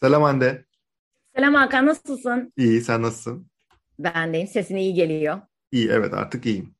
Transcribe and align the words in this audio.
Selam 0.00 0.22
Hande. 0.22 0.64
Selam 1.36 1.54
Hakan, 1.54 1.86
nasılsın? 1.86 2.52
İyi, 2.56 2.80
sen 2.80 3.02
nasılsın? 3.02 3.46
Ben 3.98 4.32
deyim, 4.32 4.46
sesin 4.46 4.76
iyi 4.76 4.94
geliyor. 4.94 5.40
İyi, 5.72 5.88
evet 5.88 6.14
artık 6.14 6.46
iyiyim. 6.46 6.74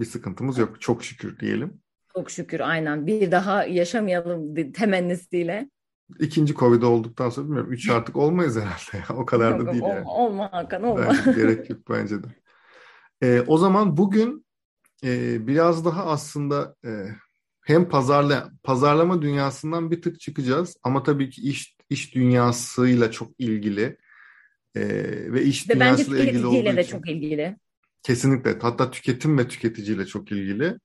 Bir 0.00 0.04
sıkıntımız 0.04 0.58
yok. 0.58 0.80
Çok 0.80 1.04
şükür 1.04 1.38
diyelim. 1.38 1.80
Çok 2.14 2.30
şükür, 2.30 2.60
aynen. 2.60 3.06
Bir 3.06 3.30
daha 3.30 3.64
yaşamayalım 3.64 4.72
temennisiyle. 4.72 5.70
İkinci 6.18 6.54
Covid 6.54 6.82
olduktan 6.82 7.30
sonra 7.30 7.46
bilmiyorum. 7.46 7.72
Üç 7.72 7.90
artık 7.90 8.16
olmayız 8.16 8.56
herhalde. 8.56 9.04
Ya. 9.08 9.16
O 9.16 9.26
kadar 9.26 9.60
da 9.60 9.72
değil 9.72 9.82
olma, 9.82 9.94
yani. 9.94 10.08
Olma 10.08 10.52
Hakan, 10.52 10.82
olma. 10.82 11.06
Bence 11.08 11.40
gerek 11.42 11.70
yok 11.70 11.80
bence 11.90 12.22
de. 12.22 12.26
Ee, 13.22 13.44
o 13.46 13.58
zaman 13.58 13.96
bugün 13.96 14.46
e, 15.04 15.46
biraz 15.46 15.84
daha 15.84 16.06
aslında 16.06 16.76
e, 16.84 16.90
hem 17.62 17.88
pazarla, 17.88 18.50
pazarlama 18.62 19.22
dünyasından 19.22 19.90
bir 19.90 20.02
tık 20.02 20.20
çıkacağız. 20.20 20.76
Ama 20.82 21.02
tabii 21.02 21.30
ki 21.30 21.42
iş, 21.42 21.76
iş 21.92 22.14
dünyasıyla 22.14 23.10
çok 23.10 23.30
ilgili 23.40 23.96
e, 24.74 24.82
ve 25.32 25.42
iş 25.42 25.70
Ve 25.70 25.80
bence 25.80 26.06
dünyasıyla 26.06 26.24
ilgili 26.24 26.46
olduğu 26.46 26.50
tüketiciyle 26.56 26.76
de 26.76 26.82
için. 26.82 26.92
çok 26.92 27.08
ilgili. 27.08 27.56
Kesinlikle. 28.02 28.58
Hatta 28.62 28.90
tüketim 28.90 29.38
ve 29.38 29.48
tüketiciyle 29.48 30.06
çok 30.06 30.32
ilgili. 30.32 30.78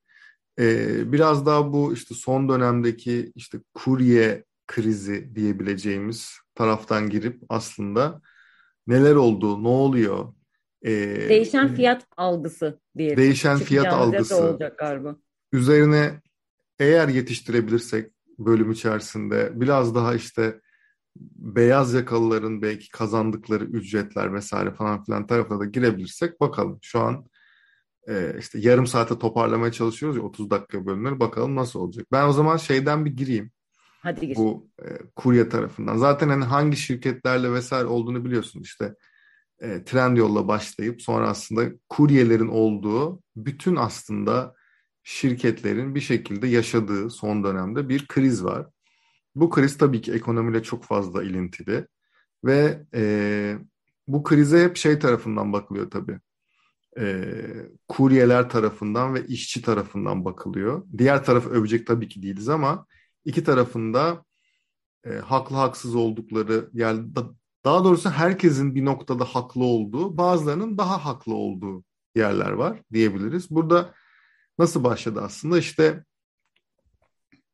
Ee, 0.59 1.11
biraz 1.11 1.45
daha 1.45 1.73
bu 1.73 1.93
işte 1.93 2.15
son 2.15 2.49
dönemdeki 2.49 3.31
işte 3.35 3.57
kurye 3.73 4.45
krizi 4.67 5.35
diyebileceğimiz 5.35 6.39
taraftan 6.55 7.09
girip 7.09 7.41
aslında 7.49 8.21
neler 8.87 9.15
oldu, 9.15 9.63
ne 9.63 9.67
oluyor? 9.67 10.33
Ee, 10.85 11.29
Değişen 11.29 11.75
fiyat 11.75 12.07
algısı 12.17 12.79
diye. 12.97 13.17
değişen 13.17 13.57
fiyat 13.57 13.93
algısı 13.93 14.35
olacak 14.35 14.77
galiba. 14.77 15.15
üzerine 15.51 16.21
eğer 16.79 17.07
yetiştirebilirsek 17.07 18.11
bölüm 18.39 18.71
içerisinde 18.71 19.51
biraz 19.55 19.95
daha 19.95 20.15
işte 20.15 20.61
beyaz 21.35 21.93
yakalıların 21.93 22.61
belki 22.61 22.89
kazandıkları 22.89 23.63
ücretler 23.63 24.33
vesaire 24.33 24.73
falan 24.73 25.03
filan 25.03 25.27
tarafına 25.27 25.59
da 25.59 25.65
girebilirsek 25.65 26.41
bakalım. 26.41 26.79
Şu 26.81 26.99
an 26.99 27.25
e, 28.07 28.35
işte 28.39 28.59
yarım 28.59 28.87
saate 28.87 29.19
toparlamaya 29.19 29.71
çalışıyoruz 29.71 30.17
ya 30.17 30.23
30 30.23 30.49
dakika 30.49 30.85
bölümleri 30.85 31.19
bakalım 31.19 31.55
nasıl 31.55 31.79
olacak. 31.79 32.07
Ben 32.11 32.27
o 32.27 32.33
zaman 32.33 32.57
şeyden 32.57 33.05
bir 33.05 33.11
gireyim 33.11 33.51
Hadi 34.01 34.27
gir. 34.27 34.35
bu 34.35 34.69
e, 34.79 34.87
kurye 35.15 35.49
tarafından. 35.49 35.97
Zaten 35.97 36.29
hani 36.29 36.43
hangi 36.43 36.77
şirketlerle 36.77 37.53
vesaire 37.53 37.87
olduğunu 37.87 38.25
biliyorsun 38.25 38.61
işte 38.61 38.95
e, 39.59 39.83
Trendyol'la 39.83 40.47
başlayıp 40.47 41.01
sonra 41.01 41.29
aslında 41.29 41.65
kuryelerin 41.89 42.47
olduğu 42.47 43.21
bütün 43.35 43.75
aslında 43.75 44.53
şirketlerin 45.03 45.95
bir 45.95 46.01
şekilde 46.01 46.47
yaşadığı 46.47 47.09
son 47.09 47.43
dönemde 47.43 47.89
bir 47.89 48.07
kriz 48.07 48.43
var. 48.43 48.67
Bu 49.39 49.49
kriz 49.49 49.77
tabii 49.77 50.01
ki 50.01 50.13
ekonomiyle 50.13 50.63
çok 50.63 50.83
fazla 50.83 51.23
ilintili 51.23 51.87
ve 52.45 52.85
e, 52.95 53.57
bu 54.07 54.23
krize 54.23 54.63
hep 54.63 54.77
şey 54.77 54.99
tarafından 54.99 55.53
bakılıyor 55.53 55.91
tabii. 55.91 56.19
E, 56.99 57.25
kuryeler 57.87 58.49
tarafından 58.49 59.13
ve 59.15 59.27
işçi 59.27 59.61
tarafından 59.61 60.25
bakılıyor. 60.25 60.85
Diğer 60.97 61.25
tarafı 61.25 61.49
övecek 61.49 61.87
tabii 61.87 62.07
ki 62.09 62.23
değiliz 62.23 62.49
ama 62.49 62.85
iki 63.25 63.43
tarafında 63.43 64.25
e, 65.05 65.11
haklı 65.13 65.55
haksız 65.55 65.95
oldukları 65.95 66.69
yani 66.73 67.15
da- 67.15 67.35
daha 67.65 67.83
doğrusu 67.83 68.09
herkesin 68.09 68.75
bir 68.75 68.85
noktada 68.85 69.25
haklı 69.25 69.63
olduğu, 69.63 70.17
bazılarının 70.17 70.77
daha 70.77 71.05
haklı 71.05 71.33
olduğu 71.35 71.83
yerler 72.15 72.51
var 72.51 72.81
diyebiliriz. 72.93 73.51
Burada 73.51 73.93
nasıl 74.59 74.83
başladı 74.83 75.21
aslında? 75.23 75.57
İşte 75.57 76.03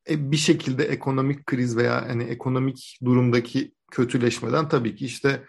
bir 0.10 0.38
şekilde 0.38 0.84
ekonomik 0.84 1.46
kriz 1.46 1.78
veya 1.78 2.10
hani 2.10 2.24
ekonomik 2.24 3.00
durumdaki 3.06 3.74
kötüleşmeden 3.92 4.70
tabii 4.70 4.96
ki 4.96 5.06
işte 5.06 5.44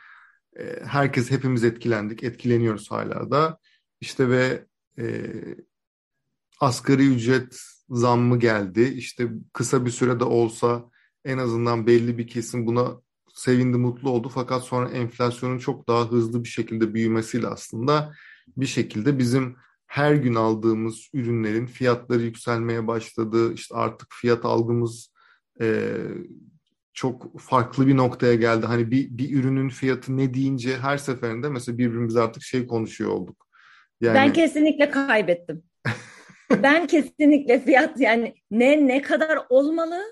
e, 0.58 0.80
herkes 0.86 1.30
hepimiz 1.30 1.64
etkilendik, 1.64 2.22
etkileniyoruz 2.24 2.90
hala 2.90 3.30
da. 3.30 3.58
İşte 4.00 4.28
ve 4.28 4.66
e, 4.98 5.24
asgari 6.60 7.06
ücret 7.14 7.60
zammı 7.88 8.38
geldi. 8.38 8.82
İşte 8.82 9.28
kısa 9.52 9.86
bir 9.86 9.90
sürede 9.90 10.24
olsa 10.24 10.90
en 11.24 11.38
azından 11.38 11.86
belli 11.86 12.18
bir 12.18 12.26
kesim 12.26 12.66
buna 12.66 13.00
sevindi, 13.34 13.76
mutlu 13.76 14.10
oldu. 14.10 14.30
Fakat 14.34 14.64
sonra 14.64 14.90
enflasyonun 14.90 15.58
çok 15.58 15.88
daha 15.88 16.10
hızlı 16.10 16.44
bir 16.44 16.48
şekilde 16.48 16.94
büyümesiyle 16.94 17.46
aslında 17.46 18.14
bir 18.56 18.66
şekilde 18.66 19.18
bizim 19.18 19.56
her 19.86 20.14
gün 20.14 20.34
aldığımız 20.34 21.08
ürünlerin 21.12 21.66
fiyatları 21.66 22.22
yükselmeye 22.22 22.86
başladı. 22.86 23.52
İşte 23.54 23.74
artık 23.74 24.08
fiyat 24.12 24.44
algımız 24.44 25.12
e, 25.60 25.92
çok 26.92 27.40
farklı 27.40 27.86
bir 27.86 27.96
noktaya 27.96 28.34
geldi. 28.34 28.66
Hani 28.66 28.90
bir, 28.90 29.08
bir 29.10 29.36
ürünün 29.36 29.68
fiyatı 29.68 30.16
ne 30.16 30.34
deyince 30.34 30.78
her 30.78 30.96
seferinde 30.96 31.48
mesela 31.48 31.78
birbirimize 31.78 32.20
artık 32.20 32.42
şey 32.42 32.66
konuşuyor 32.66 33.10
olduk. 33.10 33.46
Yani 34.00 34.14
Ben 34.14 34.32
kesinlikle 34.32 34.90
kaybettim. 34.90 35.62
Ben 36.62 36.86
kesinlikle 36.86 37.60
fiyat 37.60 38.00
yani 38.00 38.34
ne 38.50 38.86
ne 38.86 39.02
kadar 39.02 39.38
olmalı? 39.48 40.02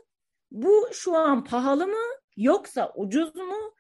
Bu 0.51 0.89
şu 0.93 1.17
an 1.17 1.45
pahalı 1.45 1.87
mı 1.87 2.05
yoksa 2.37 2.93
ucuz 2.97 3.35
mu? 3.35 3.75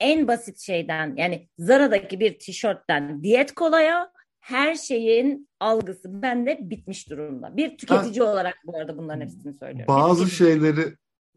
En 0.00 0.28
basit 0.28 0.60
şeyden 0.60 1.14
yani 1.16 1.48
Zara'daki 1.58 2.20
bir 2.20 2.38
tişörtten 2.38 3.22
diyet 3.22 3.54
kolaya 3.54 4.12
her 4.46 4.74
şeyin 4.74 5.48
algısı 5.60 6.22
bende 6.22 6.58
bitmiş 6.62 7.10
durumda. 7.10 7.56
Bir 7.56 7.78
tüketici 7.78 8.22
olarak 8.22 8.54
bu 8.66 8.76
arada 8.76 8.98
bunların 8.98 9.20
hepsini 9.20 9.54
söylüyorum. 9.54 9.94
Bazı 9.94 10.30
şeyleri 10.30 10.94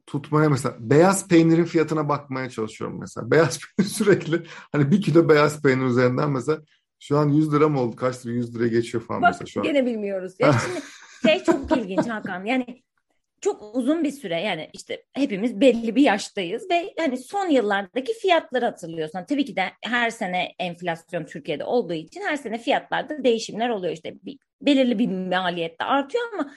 tutmaya 0.08 0.50
mesela 0.50 0.76
beyaz 0.80 1.28
peynirin 1.28 1.66
fiyatına 1.66 2.10
bakmaya 2.10 2.50
çalışıyorum 2.50 3.00
mesela. 3.00 3.32
Beyaz 3.32 3.60
peynir 3.60 3.90
sürekli 3.90 4.44
hani 4.72 4.92
bir 4.92 5.02
kilo 5.02 5.30
beyaz 5.30 5.62
peynir 5.62 5.86
üzerinden 5.86 6.32
mesela 6.32 6.62
şu 7.00 7.18
an 7.18 7.30
100 7.30 7.54
lira 7.54 7.70
mı 7.70 7.82
oldu? 7.82 7.96
Kaç 7.96 8.26
lira? 8.26 8.34
100 8.34 8.56
liraya 8.56 8.68
geçiyor 8.68 9.04
falan 9.04 9.22
Bak 9.22 9.30
mesela 9.32 9.46
şu 9.46 9.60
an. 9.60 9.64
gene 9.64 9.86
bilmiyoruz. 9.86 10.34
Ya 10.40 10.56
şimdi 10.66 10.82
şey 11.26 11.44
çok 11.44 11.78
ilginç 11.78 12.08
Hakan. 12.08 12.46
Yani 12.46 12.84
çok 13.42 13.76
uzun 13.76 14.04
bir 14.04 14.12
süre 14.12 14.42
yani 14.42 14.70
işte 14.74 15.04
hepimiz 15.14 15.62
belli 15.62 15.96
bir 15.96 16.02
yaştayız 16.02 16.70
ve 16.70 16.94
hani 16.98 17.18
son 17.18 17.50
yıllardaki 17.50 18.14
fiyatları 18.14 18.66
hatırlıyorsan 18.66 19.26
tabii 19.26 19.46
ki 19.46 19.56
de 19.56 19.64
her 19.82 20.10
sene 20.10 20.56
enflasyon 20.60 21.26
Türkiye'de 21.26 21.64
olduğu 21.64 21.94
için 21.94 22.22
her 22.22 22.36
sene 22.36 22.58
fiyatlarda 22.58 23.24
değişimler 23.24 23.70
oluyor 23.70 23.94
işte 23.94 24.14
bir, 24.24 24.38
belirli 24.62 25.00
bir 25.00 25.08
maliyette 25.08 25.84
artıyor 25.84 26.24
ama 26.34 26.54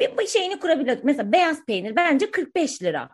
bir, 0.00 0.18
bir 0.18 0.26
şeyini 0.26 0.58
kurabiliyoruz. 0.58 1.04
Mesela 1.04 1.32
beyaz 1.32 1.64
peynir 1.66 1.96
bence 1.96 2.30
45 2.30 2.82
lira. 2.82 3.08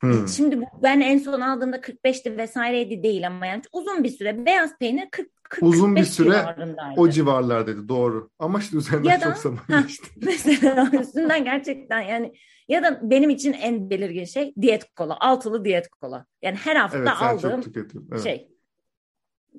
Hmm. 0.00 0.28
Şimdi 0.28 0.60
ben 0.82 1.00
en 1.00 1.18
son 1.18 1.40
aldığımda 1.40 1.76
45'ti 1.76 2.36
vesaireydi 2.36 3.02
değil 3.02 3.26
ama 3.26 3.46
yani 3.46 3.62
uzun 3.72 4.04
bir 4.04 4.08
süre 4.08 4.46
beyaz 4.46 4.78
peynir 4.78 5.08
40 5.10 5.39
40 5.39 5.39
Uzun 5.60 5.96
bir 5.96 6.00
45 6.00 6.14
süre. 6.14 6.56
O 6.96 7.08
civarlardaydı 7.08 7.88
doğru. 7.88 8.30
Ama 8.38 8.58
işte 8.58 8.76
üzerinden 8.76 9.10
Ya 9.10 9.16
da- 9.20 9.24
çok 9.24 9.36
zaman 9.38 9.82
geçti. 9.82 10.10
Mesela 10.16 10.90
üstünden 11.00 11.44
gerçekten 11.44 12.00
yani 12.00 12.32
ya 12.68 12.82
da 12.82 13.10
benim 13.10 13.30
için 13.30 13.52
en 13.52 13.90
belirgin 13.90 14.24
şey 14.24 14.54
diyet 14.60 14.94
kola. 14.94 15.16
Altılı 15.20 15.64
diyet 15.64 15.88
kola. 15.88 16.26
Yani 16.42 16.56
her 16.56 16.76
hafta 16.76 16.98
Evet 16.98 17.08
aldığım. 17.08 17.62
Evet. 18.12 18.22
şey. 18.22 18.48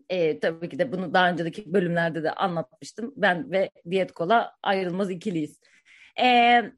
Ee, 0.09 0.39
tabii 0.39 0.69
ki 0.69 0.79
de 0.79 0.91
bunu 0.91 1.13
daha 1.13 1.29
önceki 1.29 1.73
bölümlerde 1.73 2.23
de 2.23 2.31
anlatmıştım. 2.31 3.13
Ben 3.15 3.51
ve 3.51 3.69
diyet 3.89 4.11
kola 4.11 4.51
ayrılmaz 4.63 5.11
ikiliyiz. 5.11 5.59
Ee, 6.21 6.71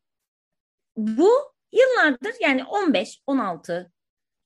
bu 0.98 1.30
yıllardır 1.72 2.34
yani 2.42 2.64
15, 2.64 3.22
16, 3.28 3.92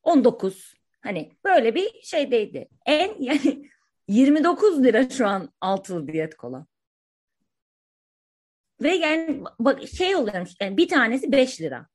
19 0.03 0.73
hani 1.01 1.37
böyle 1.45 1.75
bir 1.75 2.01
şeydeydi. 2.03 2.67
En 2.85 3.21
yani 3.21 3.69
29 4.07 4.83
lira 4.83 5.09
şu 5.09 5.27
an 5.27 5.49
altılı 5.61 6.07
diyet 6.07 6.37
kola. 6.37 6.65
Ve 8.81 8.95
yani 8.95 9.43
bak 9.59 9.87
şey 9.87 10.15
oluyormuş 10.15 10.51
yani 10.61 10.77
bir 10.77 10.87
tanesi 10.87 11.31
5 11.31 11.61
lira. 11.61 11.87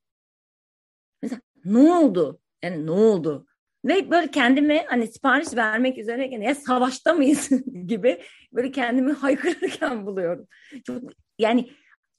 Mesela 1.23 1.41
ne 1.65 1.79
oldu? 1.79 2.41
Yani 2.63 2.87
ne 2.87 2.91
oldu? 2.91 3.47
Ve 3.85 4.11
böyle 4.11 4.31
kendimi 4.31 4.85
hani 4.89 5.07
sipariş 5.07 5.55
vermek 5.57 5.99
üzereyken 5.99 6.41
ya 6.41 6.55
savaşta 6.55 7.15
mıyız 7.15 7.51
gibi 7.87 8.23
böyle 8.53 8.71
kendimi 8.71 9.13
haykırırken 9.13 10.07
buluyorum. 10.07 10.47
Çok 10.87 11.03
yani 11.39 11.71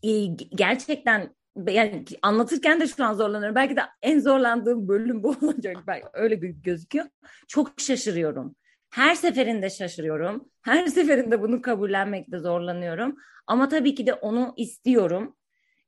e, 0.03 0.25
gerçekten 0.55 1.35
yani 1.67 2.05
anlatırken 2.21 2.79
de 2.79 2.87
şu 2.87 3.05
an 3.05 3.13
zorlanıyorum. 3.13 3.55
Belki 3.55 3.75
de 3.75 3.81
en 4.01 4.19
zorlandığım 4.19 4.87
bölüm 4.87 5.23
bu 5.23 5.29
olacak. 5.41 5.77
Belki 5.87 6.07
öyle 6.13 6.35
gö- 6.35 6.61
gözüküyor. 6.61 7.05
Çok 7.47 7.81
şaşırıyorum. 7.81 8.55
Her 8.93 9.15
seferinde 9.15 9.69
şaşırıyorum. 9.69 10.45
Her 10.61 10.87
seferinde 10.97 11.41
bunu 11.41 11.61
kabullenmekte 11.61 12.39
zorlanıyorum. 12.39 13.15
Ama 13.47 13.69
tabii 13.69 13.95
ki 13.95 14.07
de 14.07 14.13
onu 14.13 14.53
istiyorum. 14.57 15.35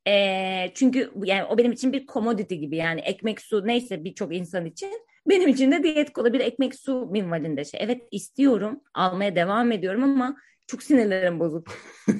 Ee, 0.07 0.72
çünkü 0.75 1.12
yani 1.24 1.44
o 1.44 1.57
benim 1.57 1.72
için 1.72 1.94
bir 1.94 2.07
commodity 2.07 2.56
gibi 2.56 2.75
yani 2.75 3.02
ekmek 3.02 3.42
su 3.42 3.68
neyse 3.68 4.04
birçok 4.04 4.36
insan 4.36 4.66
için 4.66 4.90
benim 5.30 5.50
için 5.50 5.72
de 5.72 5.84
diyet 5.84 6.13
kola 6.13 6.34
bir 6.34 6.40
ekmek 6.40 6.75
su 6.75 7.07
minvalinde 7.12 7.66
şey. 7.66 7.80
Evet 7.84 8.02
istiyorum 8.12 8.81
almaya 8.94 9.36
devam 9.36 9.72
ediyorum 9.72 10.04
ama 10.04 10.38
çok 10.68 10.84
sinirlerim 10.84 11.40
bozuk. 11.40 11.68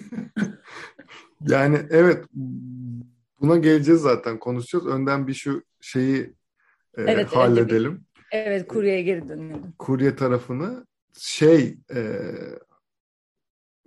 Yani 1.48 1.80
evet 1.90 2.26
buna 3.42 3.58
geleceğiz 3.58 4.02
zaten 4.02 4.40
konuşacağız. 4.40 4.88
Önden 4.88 5.28
bir 5.28 5.34
şu 5.34 5.64
şeyi 5.82 6.34
e, 6.98 7.02
Evet, 7.02 7.28
halledelim. 7.36 8.06
Evet 8.36 8.68
kuryeye 8.68 9.02
geri 9.02 9.30
dönüyordum. 9.30 9.74
Kurye 9.80 10.16
tarafını 10.16 10.86
şey 11.18 11.78
e, 11.96 12.22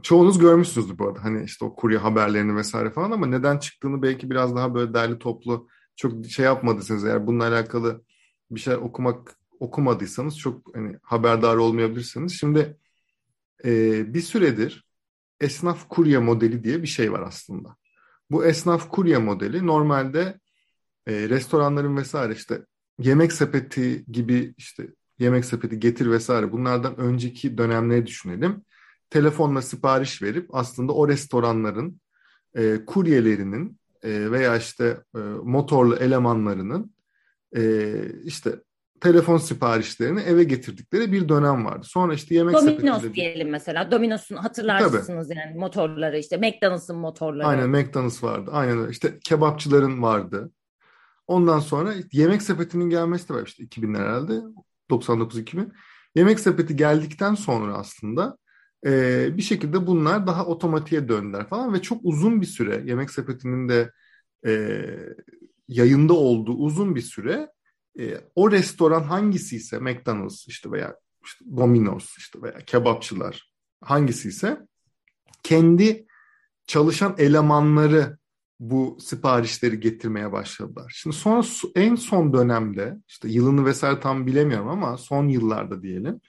çoğunuz 0.03 0.39
görmüşsünüzdür 0.39 0.99
bu 0.99 1.09
arada. 1.09 1.25
Hani 1.25 1.45
işte 1.45 1.65
o 1.65 1.75
kurye 1.75 1.99
haberlerini 1.99 2.57
vesaire 2.57 2.91
falan 2.91 3.11
ama 3.11 3.27
neden 3.27 3.59
çıktığını 3.59 4.03
belki 4.03 4.31
biraz 4.31 4.57
daha 4.57 4.75
böyle 4.75 4.95
derli 4.95 5.19
toplu 5.19 5.69
çok 5.97 6.27
şey 6.27 6.45
yapmadıysanız 6.45 7.05
eğer 7.05 7.27
bununla 7.27 7.49
alakalı 7.49 8.03
bir 8.51 8.61
şey 8.61 8.75
okumak 8.75 9.37
okumadıysanız 9.61 10.39
çok 10.39 10.77
hani 10.77 10.97
haberdar 11.03 11.57
olmayabilirsiniz. 11.57 12.33
Şimdi 12.33 12.77
e, 13.65 14.15
bir 14.15 14.21
süredir 14.21 14.85
esnaf 15.41 15.89
kurye 15.89 16.19
modeli 16.19 16.65
diye 16.65 16.83
bir 16.83 16.87
şey 16.87 17.13
var 17.13 17.21
aslında. 17.21 17.77
Bu 18.31 18.45
esnaf 18.45 18.89
kurye 18.89 19.19
modeli 19.19 19.67
normalde 19.67 20.41
e, 21.07 21.29
restoranların 21.29 21.97
vesaire 21.97 22.33
işte 22.33 22.63
yemek 22.99 23.33
sepeti 23.33 24.05
gibi 24.13 24.55
işte 24.57 24.87
yemek 25.19 25.45
sepeti 25.45 25.81
getir 25.81 26.11
vesaire 26.11 26.53
bunlardan 26.53 26.97
önceki 26.97 27.59
dönemleri 27.59 28.07
düşünelim. 28.07 28.65
Telefonla 29.11 29.63
sipariş 29.63 30.23
verip 30.23 30.55
aslında 30.55 30.93
o 30.93 31.09
restoranların 31.09 32.01
e, 32.55 32.85
kuryelerinin 32.87 33.79
e, 34.03 34.31
veya 34.31 34.57
işte 34.57 34.97
e, 35.15 35.19
motorlu 35.43 35.97
elemanlarının 35.97 36.95
e, 37.57 37.93
işte 38.25 38.51
telefon 39.01 39.37
siparişlerini 39.37 40.21
eve 40.21 40.45
getirdikleri 40.45 41.13
bir 41.13 41.29
dönem 41.29 41.65
vardı. 41.65 41.87
Sonra 41.87 42.15
işte 42.15 42.35
yemek 42.35 42.55
Domino's 42.55 42.75
sepetinde... 42.75 43.15
diyelim 43.15 43.51
mesela. 43.51 43.91
Domino's'un 43.91 44.37
hatırlarsınız 44.37 45.29
Tabii. 45.29 45.39
yani 45.39 45.59
motorları 45.59 46.19
işte 46.19 46.37
McDonald's'ın 46.37 46.97
motorları. 46.97 47.47
Aynen 47.47 47.69
McDonald's 47.69 48.25
vardı. 48.25 48.51
Aynen. 48.55 48.89
İşte 48.89 49.19
kebapçıların 49.25 50.03
vardı. 50.03 50.51
Ondan 51.29 51.61
sonra 51.61 51.95
yemek 52.13 52.43
sepetinin 52.43 52.91
gelmesi 52.91 53.29
de 53.29 53.35
var 53.35 53.47
işte 53.47 53.65
2000'ler 53.65 53.99
herhalde. 53.99 54.43
99-2000. 54.91 55.71
Yemek 56.15 56.41
sepeti 56.41 56.77
geldikten 56.77 57.35
sonra 57.35 57.75
aslında 57.75 58.39
e, 58.87 59.37
bir 59.37 59.43
şekilde 59.43 59.87
bunlar 59.87 60.27
daha 60.27 60.47
otomatiğe 60.47 61.09
döndüler 61.09 61.49
falan 61.49 61.73
ve 61.75 61.83
çok 61.83 62.01
uzun 62.03 62.41
bir 62.41 62.47
süre 62.47 62.83
yemek 62.87 63.11
sepetinin 63.11 63.69
de 63.69 63.93
e, 64.47 64.83
yayında 65.69 66.13
olduğu 66.13 66.53
uzun 66.53 66.95
bir 66.95 67.03
süre 67.03 67.49
e, 67.99 68.21
o 68.35 68.51
restoran 68.51 69.03
hangisi 69.03 69.57
ise 69.57 69.79
McDonald's 69.79 70.49
işte 70.49 70.71
veya 70.71 70.97
işte 71.25 71.45
Domino's 71.57 72.19
işte 72.19 72.43
veya 72.43 72.59
kebapçılar 72.59 73.53
hangisi 73.81 74.29
ise 74.29 74.67
kendi 75.43 76.07
çalışan 76.67 77.15
elemanları 77.19 78.19
bu 78.61 78.99
siparişleri 79.01 79.81
getirmeye 79.81 80.33
başladılar. 80.33 80.93
Şimdi 80.97 81.17
sonra 81.17 81.43
en 81.75 81.95
son 81.95 82.33
dönemde 82.33 82.97
işte 83.09 83.29
yılını 83.29 83.65
vesaire 83.65 84.01
tam 84.01 84.27
bilemiyorum 84.27 84.69
ama 84.69 84.97
son 84.97 85.29
yıllarda 85.29 85.83
diyelim 85.83 86.21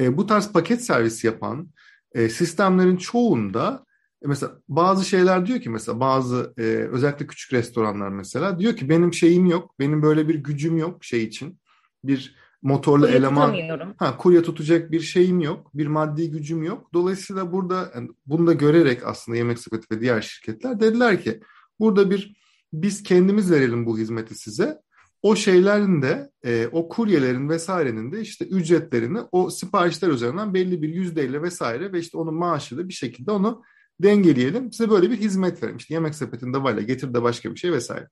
e, 0.00 0.16
bu 0.16 0.26
tarz 0.26 0.52
paket 0.52 0.84
servisi 0.84 1.26
yapan 1.26 1.68
e, 2.14 2.28
sistemlerin 2.28 2.96
çoğunda 2.96 3.84
e, 4.22 4.28
mesela 4.28 4.52
bazı 4.68 5.04
şeyler 5.04 5.46
diyor 5.46 5.60
ki 5.60 5.70
mesela 5.70 6.00
bazı 6.00 6.54
e, 6.58 6.62
özellikle 6.62 7.26
küçük 7.26 7.52
restoranlar 7.52 8.08
mesela 8.08 8.58
diyor 8.58 8.76
ki 8.76 8.88
benim 8.88 9.14
şeyim 9.14 9.46
yok, 9.46 9.74
benim 9.78 10.02
böyle 10.02 10.28
bir 10.28 10.34
gücüm 10.34 10.76
yok 10.76 11.04
şey 11.04 11.24
için. 11.24 11.60
Bir 12.04 12.36
motorlu 12.62 13.02
kurye 13.02 13.16
eleman 13.16 13.56
ha 13.98 14.16
kurye 14.16 14.42
tutacak 14.42 14.90
bir 14.90 15.00
şeyim 15.00 15.40
yok, 15.40 15.70
bir 15.74 15.86
maddi 15.86 16.30
gücüm 16.30 16.62
yok. 16.62 16.90
Dolayısıyla 16.94 17.52
burada 17.52 17.92
yani 17.94 18.08
bunu 18.26 18.46
da 18.46 18.52
görerek 18.52 19.06
aslında 19.06 19.38
Yemek 19.38 19.58
Sepeti 19.58 19.96
ve 19.96 20.00
diğer 20.00 20.20
şirketler 20.20 20.80
dediler 20.80 21.22
ki 21.22 21.40
burada 21.80 22.10
bir 22.10 22.36
biz 22.72 23.02
kendimiz 23.02 23.50
verelim 23.50 23.86
bu 23.86 23.98
hizmeti 23.98 24.34
size. 24.34 24.78
O 25.22 25.36
şeylerin 25.36 26.02
de 26.02 26.30
e, 26.44 26.68
o 26.72 26.88
kuryelerin 26.88 27.48
vesairenin 27.48 28.12
de 28.12 28.20
işte 28.20 28.44
ücretlerini 28.44 29.18
o 29.32 29.50
siparişler 29.50 30.08
üzerinden 30.08 30.54
belli 30.54 30.82
bir 30.82 30.88
yüzdeyle 30.88 31.42
vesaire 31.42 31.92
ve 31.92 31.98
işte 31.98 32.18
onun 32.18 32.34
maaşı 32.34 32.78
da 32.78 32.88
bir 32.88 32.94
şekilde 32.94 33.30
onu 33.30 33.62
dengeleyelim. 34.02 34.72
Size 34.72 34.90
böyle 34.90 35.10
bir 35.10 35.16
hizmet 35.16 35.62
verelim. 35.62 35.76
İşte 35.76 35.94
yemek 35.94 36.14
sepetinde 36.14 36.62
var 36.62 36.78
getir 36.78 37.14
de 37.14 37.22
başka 37.22 37.54
bir 37.54 37.56
şey 37.56 37.72
vesaire. 37.72 38.08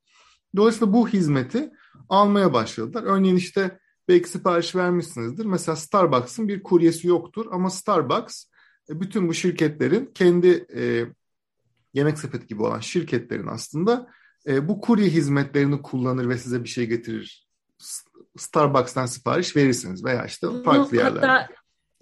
Dolayısıyla 0.57 0.93
bu 0.93 1.09
hizmeti 1.09 1.71
almaya 2.09 2.53
başladılar. 2.53 3.03
Örneğin 3.03 3.37
işte 3.37 3.79
belki 4.09 4.29
sipariş 4.29 4.75
vermişsinizdir. 4.75 5.47
Mesela 5.47 5.77
Starbucks'ın 5.77 6.49
bir 6.49 6.63
kuryesi 6.63 7.09
yoktur 7.09 7.47
ama 7.51 7.71
Starbucks 7.71 8.45
e, 8.91 9.01
bütün 9.01 9.29
bu 9.29 9.35
şirketlerin 9.35 10.11
kendi 10.15 10.67
e, 10.77 11.07
yemek 11.95 12.19
sepeti 12.19 12.47
gibi 12.47 12.63
olan 12.63 12.81
şirketlerin 12.81 13.47
aslında 13.47 14.07
e, 14.47 14.69
bu 14.69 14.81
kurye 14.81 15.09
hizmetlerini 15.09 15.83
kullanır 15.83 16.29
ve 16.29 16.39
size 16.39 16.65
bir 16.65 16.69
şey 16.69 16.87
getirir. 16.87 17.49
Starbucks'tan 18.37 19.07
sipariş 19.07 19.57
verirsiniz 19.57 20.05
veya 20.05 20.25
işte 20.25 20.47
farklı 20.65 20.97
yerlerde. 20.97 21.27
Hatta 21.27 21.49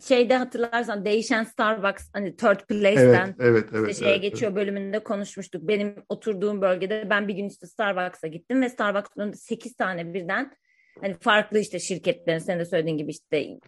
şeyde 0.08 0.36
hatırlarsan 0.36 1.04
değişen 1.04 1.44
Starbucks 1.44 2.08
hani 2.12 2.36
third 2.36 2.60
place'ten 2.68 3.36
evet, 3.38 3.40
evet, 3.40 3.68
evet, 3.74 3.90
işte 3.90 4.04
şeye 4.04 4.10
evet, 4.10 4.22
geçiyor 4.22 4.52
evet. 4.52 4.60
bölümünde 4.60 5.04
konuşmuştuk. 5.04 5.68
Benim 5.68 5.94
oturduğum 6.08 6.62
bölgede 6.62 7.06
ben 7.10 7.28
bir 7.28 7.34
gün 7.34 7.48
işte 7.48 7.66
Starbucks'a 7.66 8.26
gittim 8.26 8.62
ve 8.62 8.68
Starbucks'ın 8.68 9.32
8 9.32 9.74
tane 9.74 10.14
birden 10.14 10.52
hani 11.00 11.14
farklı 11.14 11.58
işte 11.58 11.78
şirketlerin 11.78 12.38
sen 12.38 12.58
de 12.58 12.64
söylediğin 12.64 12.96
gibi 12.96 13.10
işte 13.10 13.58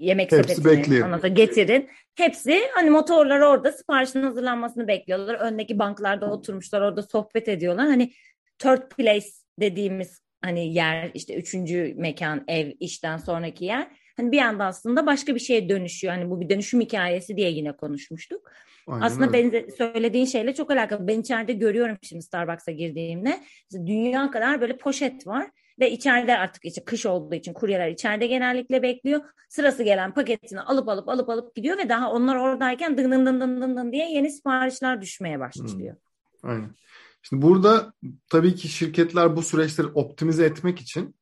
yemek 0.00 0.32
Hepsi 0.32 0.54
sepetini 0.54 1.04
anlata 1.04 1.28
getirin. 1.28 1.88
Hepsi 2.14 2.60
hani 2.74 2.90
motorlar 2.90 3.40
orada 3.40 3.72
siparişin 3.72 4.22
hazırlanmasını 4.22 4.88
bekliyorlar. 4.88 5.34
Öndeki 5.34 5.78
banklarda 5.78 6.30
oturmuşlar 6.30 6.80
orada 6.80 7.02
sohbet 7.02 7.48
ediyorlar. 7.48 7.86
Hani 7.86 8.12
third 8.58 8.88
place 8.96 9.26
dediğimiz 9.60 10.22
hani 10.42 10.74
yer 10.74 11.10
işte 11.14 11.34
üçüncü 11.34 11.94
mekan 11.96 12.44
ev 12.48 12.72
işten 12.80 13.16
sonraki 13.16 13.64
yer 13.64 13.88
hani 14.16 14.32
bir 14.32 14.38
anda 14.38 14.64
aslında 14.64 15.06
başka 15.06 15.34
bir 15.34 15.40
şeye 15.40 15.68
dönüşüyor. 15.68 16.14
Hani 16.14 16.30
bu 16.30 16.40
bir 16.40 16.48
dönüşüm 16.48 16.80
hikayesi 16.80 17.36
diye 17.36 17.50
yine 17.50 17.72
konuşmuştuk. 17.72 18.52
Aynen 18.86 19.06
aslında 19.06 19.32
benze, 19.32 19.66
söylediğin 19.78 20.24
şeyle 20.24 20.54
çok 20.54 20.70
alakalı. 20.70 21.08
Ben 21.08 21.20
içeride 21.20 21.52
görüyorum 21.52 21.96
şimdi 22.02 22.22
Starbucks'a 22.22 22.72
girdiğimde. 22.72 23.40
Dünya 23.72 24.30
kadar 24.30 24.60
böyle 24.60 24.76
poşet 24.76 25.26
var 25.26 25.50
ve 25.80 25.90
içeride 25.90 26.38
artık 26.38 26.64
işte 26.64 26.84
kış 26.84 27.06
olduğu 27.06 27.34
için 27.34 27.52
kuryeler 27.52 27.88
içeride 27.88 28.26
genellikle 28.26 28.82
bekliyor. 28.82 29.20
Sırası 29.48 29.82
gelen 29.82 30.14
paketini 30.14 30.60
alıp 30.60 30.88
alıp 30.88 31.08
alıp 31.08 31.28
alıp 31.28 31.54
gidiyor 31.54 31.78
ve 31.78 31.88
daha 31.88 32.12
onlar 32.12 32.36
oradayken 32.36 32.98
dın 32.98 33.12
dın 33.12 33.26
dın 33.26 33.40
dın 33.40 33.62
dın, 33.62 33.76
dın 33.76 33.92
diye 33.92 34.12
yeni 34.12 34.30
siparişler 34.30 35.00
düşmeye 35.00 35.40
başlıyor. 35.40 35.96
Hmm. 36.40 36.50
Aynen. 36.50 36.74
Şimdi 37.22 37.42
burada 37.42 37.92
tabii 38.30 38.54
ki 38.54 38.68
şirketler 38.68 39.36
bu 39.36 39.42
süreçleri 39.42 39.86
optimize 39.86 40.44
etmek 40.44 40.80
için 40.80 41.16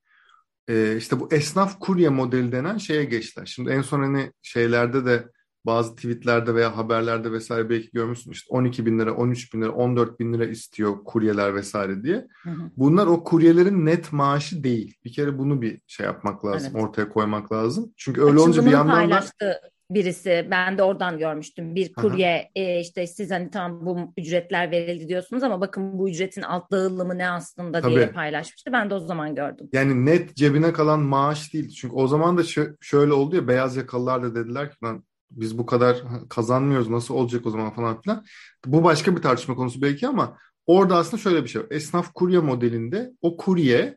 e, 0.68 0.96
işte 0.96 1.20
bu 1.20 1.28
esnaf 1.32 1.80
kurye 1.80 2.08
modeli 2.08 2.52
denen 2.52 2.78
şeye 2.78 3.04
geçtiler. 3.04 3.46
Şimdi 3.46 3.70
en 3.70 3.82
son 3.82 4.02
hani 4.02 4.32
şeylerde 4.42 5.04
de 5.04 5.28
bazı 5.66 5.96
tweetlerde 5.96 6.54
veya 6.54 6.76
haberlerde 6.76 7.32
vesaire 7.32 7.70
belki 7.70 7.90
görmüşsün 7.92 8.30
işte 8.30 8.46
12 8.50 8.86
bin 8.86 8.98
lira, 8.98 9.14
13 9.14 9.54
bin 9.54 9.62
lira, 9.62 9.70
14 9.70 10.20
bin 10.20 10.32
lira 10.32 10.46
istiyor 10.46 11.04
kuryeler 11.04 11.54
vesaire 11.54 12.02
diye. 12.02 12.26
Hı 12.42 12.50
hı. 12.50 12.70
Bunlar 12.76 13.06
o 13.06 13.24
kuryelerin 13.24 13.86
net 13.86 14.12
maaşı 14.12 14.64
değil. 14.64 14.94
Bir 15.04 15.12
kere 15.12 15.38
bunu 15.38 15.62
bir 15.62 15.80
şey 15.86 16.06
yapmak 16.06 16.44
lazım, 16.44 16.72
evet. 16.74 16.84
ortaya 16.84 17.08
koymak 17.08 17.52
lazım. 17.52 17.92
Çünkü 17.96 18.22
öyle 18.22 18.38
olunca 18.38 18.66
bir 18.66 18.70
yandan 18.70 19.10
da 19.10 19.60
birisi 19.90 20.48
ben 20.50 20.78
de 20.78 20.82
oradan 20.82 21.18
görmüştüm 21.18 21.74
bir 21.74 21.92
kurye 21.92 22.50
e, 22.54 22.80
işte 22.80 23.06
siz 23.06 23.30
hani 23.30 23.50
tam 23.50 23.86
bu 23.86 24.12
ücretler 24.16 24.70
verildi 24.70 25.08
diyorsunuz 25.08 25.42
ama 25.42 25.60
bakın 25.60 25.98
bu 25.98 26.08
ücretin 26.08 26.42
alt 26.42 26.70
dağılımı 26.70 27.18
ne 27.18 27.30
aslında 27.30 27.80
Tabii. 27.80 27.94
diye 27.94 28.06
paylaşmıştı 28.06 28.72
ben 28.72 28.90
de 28.90 28.94
o 28.94 29.00
zaman 29.00 29.34
gördüm. 29.34 29.68
Yani 29.72 30.06
net 30.06 30.36
cebine 30.36 30.72
kalan 30.72 31.00
maaş 31.00 31.54
değil 31.54 31.68
çünkü 31.68 31.94
o 31.94 32.06
zaman 32.06 32.38
da 32.38 32.42
şöyle 32.80 33.12
oldu 33.12 33.36
ya 33.36 33.48
beyaz 33.48 33.76
yakalılar 33.76 34.22
da 34.22 34.34
dediler 34.34 34.70
ki 34.70 34.76
lan 34.84 35.04
biz 35.30 35.58
bu 35.58 35.66
kadar 35.66 36.02
kazanmıyoruz 36.28 36.88
nasıl 36.88 37.14
olacak 37.14 37.46
o 37.46 37.50
zaman 37.50 37.74
falan 37.74 38.00
filan. 38.00 38.24
Bu 38.66 38.84
başka 38.84 39.16
bir 39.16 39.22
tartışma 39.22 39.54
konusu 39.54 39.82
belki 39.82 40.08
ama 40.08 40.38
orada 40.66 40.96
aslında 40.96 41.22
şöyle 41.22 41.44
bir 41.44 41.48
şey 41.48 41.62
var. 41.62 41.68
Esnaf 41.70 42.12
kurye 42.14 42.38
modelinde 42.38 43.12
o 43.22 43.36
kurye 43.36 43.96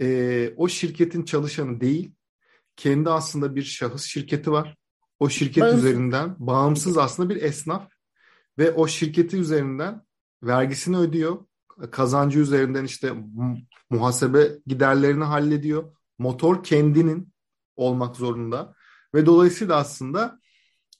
e, 0.00 0.50
o 0.56 0.68
şirketin 0.68 1.22
çalışanı 1.22 1.80
değil 1.80 2.12
kendi 2.76 3.10
aslında 3.10 3.56
bir 3.56 3.62
şahıs 3.62 4.04
şirketi 4.04 4.52
var 4.52 4.76
o 5.20 5.28
şirket 5.28 5.62
bağımsız. 5.62 5.84
üzerinden 5.84 6.36
bağımsız 6.38 6.98
aslında 6.98 7.28
bir 7.28 7.42
esnaf 7.42 7.88
ve 8.58 8.72
o 8.72 8.86
şirketi 8.86 9.36
üzerinden 9.36 10.02
vergisini 10.42 10.96
ödüyor. 10.96 11.38
Kazancı 11.90 12.38
üzerinden 12.38 12.84
işte 12.84 13.12
muhasebe 13.90 14.58
giderlerini 14.66 15.24
hallediyor. 15.24 15.92
Motor 16.18 16.64
kendinin 16.64 17.32
olmak 17.76 18.16
zorunda 18.16 18.74
ve 19.14 19.26
dolayısıyla 19.26 19.76
aslında 19.76 20.40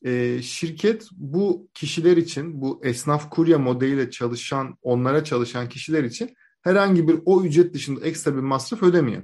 e, 0.05 0.43
şirket 0.43 1.09
bu 1.13 1.69
kişiler 1.75 2.17
için 2.17 2.61
bu 2.61 2.81
esnaf 2.85 3.31
kurye 3.31 3.57
modeliyle 3.57 4.11
çalışan 4.11 4.79
onlara 4.83 5.25
çalışan 5.25 5.69
kişiler 5.69 6.05
için 6.05 6.35
herhangi 6.63 7.09
bir 7.09 7.19
o 7.25 7.43
ücret 7.45 7.75
dışında 7.75 8.01
ekstra 8.01 8.35
bir 8.37 8.41
masraf 8.41 8.83
ödemiyor. 8.83 9.23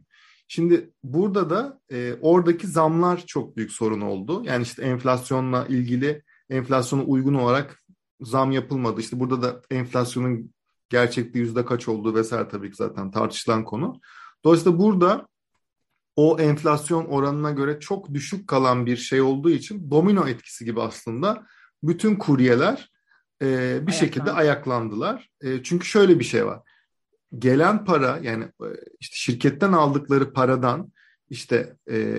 Şimdi 0.48 0.90
burada 1.02 1.50
da 1.50 1.80
e, 1.92 2.14
oradaki 2.20 2.66
zamlar 2.66 3.26
çok 3.26 3.56
büyük 3.56 3.72
sorun 3.72 4.00
oldu. 4.00 4.42
Yani 4.44 4.62
işte 4.62 4.82
enflasyonla 4.82 5.66
ilgili 5.66 6.22
enflasyona 6.50 7.02
uygun 7.02 7.34
olarak 7.34 7.82
zam 8.20 8.52
yapılmadı. 8.52 9.00
İşte 9.00 9.20
burada 9.20 9.42
da 9.42 9.62
enflasyonun 9.70 10.54
gerçekte 10.88 11.38
yüzde 11.38 11.64
kaç 11.64 11.88
olduğu 11.88 12.14
vesaire 12.14 12.48
tabii 12.48 12.70
ki 12.70 12.76
zaten 12.76 13.10
tartışılan 13.10 13.64
konu. 13.64 14.00
Dolayısıyla 14.44 14.78
burada 14.78 15.26
o 16.16 16.38
enflasyon 16.40 17.04
oranına 17.04 17.50
göre 17.50 17.80
çok 17.80 18.14
düşük 18.14 18.48
kalan 18.48 18.86
bir 18.86 18.96
şey 18.96 19.20
olduğu 19.20 19.50
için 19.50 19.90
domino 19.90 20.28
etkisi 20.28 20.64
gibi 20.64 20.82
aslında 20.82 21.46
bütün 21.82 22.16
kuryeler 22.16 22.90
e, 23.42 23.46
bir 23.46 23.48
Ayaklandı. 23.48 23.92
şekilde 23.92 24.32
ayaklandılar. 24.32 25.30
E, 25.42 25.62
çünkü 25.62 25.86
şöyle 25.86 26.18
bir 26.18 26.24
şey 26.24 26.46
var. 26.46 26.60
Gelen 27.38 27.84
para 27.84 28.18
yani 28.22 28.44
e, 28.44 28.68
işte 29.00 29.16
şirketten 29.16 29.72
aldıkları 29.72 30.32
paradan 30.32 30.92
işte 31.30 31.76
e, 31.90 32.18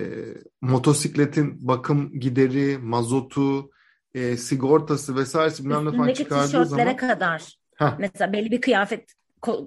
motosikletin 0.60 1.68
bakım 1.68 2.20
gideri, 2.20 2.78
mazotu, 2.78 3.70
e, 4.14 4.36
sigortası 4.36 5.16
vesairesi 5.16 5.64
bilmem 5.64 5.86
ne 5.86 5.96
falan 5.96 6.12
çıkardığı 6.12 6.66
zaman. 6.66 6.96
kadar. 6.96 7.58
Heh. 7.76 7.94
Mesela 7.98 8.32
belli 8.32 8.50
bir 8.50 8.60
kıyafet 8.60 9.12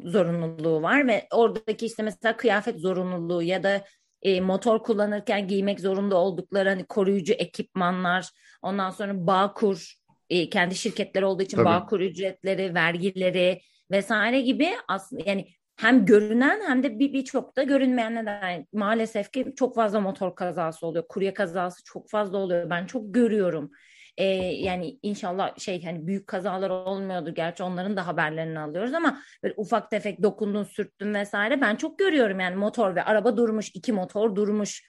zorunluluğu 0.04 0.82
var 0.82 1.08
ve 1.08 1.28
oradaki 1.32 1.86
işte 1.86 2.04
mesela 2.04 2.38
kıyafet 2.38 2.80
zorunluluğu 2.80 3.44
ya 3.44 3.64
da 3.64 3.86
e, 4.22 4.42
motor 4.42 4.84
kullanırken 4.84 5.48
giymek 5.48 5.80
zorunda 5.80 6.18
oldukları 6.18 6.70
hani 6.70 6.86
koruyucu 6.86 7.34
ekipmanlar, 7.34 8.30
ondan 8.62 8.90
sonra 8.90 9.28
Bağkur 9.28 9.94
e, 10.30 10.50
kendi 10.50 10.76
şirketleri 10.76 11.26
olduğu 11.26 11.44
için 11.44 11.58
Tabii. 11.58 11.66
Bağkur 11.66 12.00
ücretleri, 12.00 12.74
vergileri 12.74 13.62
vesaire 13.92 14.42
gibi 14.42 14.70
aslında 14.88 15.24
yani 15.26 15.48
hem 15.76 16.06
görünen 16.06 16.62
hem 16.68 16.84
de 16.84 17.00
bir 17.00 17.14
birçok 17.14 17.58
da 17.58 17.64
görünmeyen 17.64 18.16
neden 18.16 18.68
maalesef 18.74 19.32
ki 19.32 19.54
çok 19.56 19.76
fazla 19.76 20.00
motor 20.00 20.36
kazası 20.36 20.88
oluyor. 20.88 21.04
Kurye 21.10 21.34
kazası 21.34 21.84
çok 21.84 22.10
fazla 22.10 22.38
oluyor. 22.38 22.70
Ben 22.70 22.86
çok 22.86 23.14
görüyorum. 23.14 23.72
Ee, 24.20 24.26
yani 24.62 25.00
inşallah 25.02 25.60
şey 25.60 25.84
hani 25.84 26.08
büyük 26.08 26.28
kazalar 26.28 26.70
olmuyordur. 26.70 27.32
Gerçi 27.32 27.64
onların 27.64 27.98
da 27.98 28.08
haberlerini 28.08 28.60
alıyoruz 28.60 28.94
ama 28.94 29.22
böyle 29.44 29.54
ufak 29.58 29.92
tefek 29.92 30.24
dokundun, 30.24 30.64
sürttün 30.64 31.14
vesaire 31.14 31.62
ben 31.62 31.76
çok 31.76 32.00
görüyorum 32.00 32.40
yani 32.40 32.56
motor 32.56 32.96
ve 32.96 33.04
araba 33.04 33.38
durmuş, 33.38 33.72
iki 33.74 33.94
motor 33.94 34.36
durmuş 34.36 34.84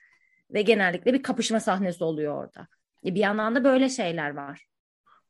ve 0.53 0.61
genellikle 0.61 1.13
bir 1.13 1.23
kapışma 1.23 1.59
sahnesi 1.59 2.03
oluyor 2.03 2.43
orada. 2.43 2.67
E, 3.05 3.15
bir 3.15 3.19
yandan 3.19 3.55
da 3.55 3.63
böyle 3.63 3.89
şeyler 3.89 4.35
var. 4.35 4.67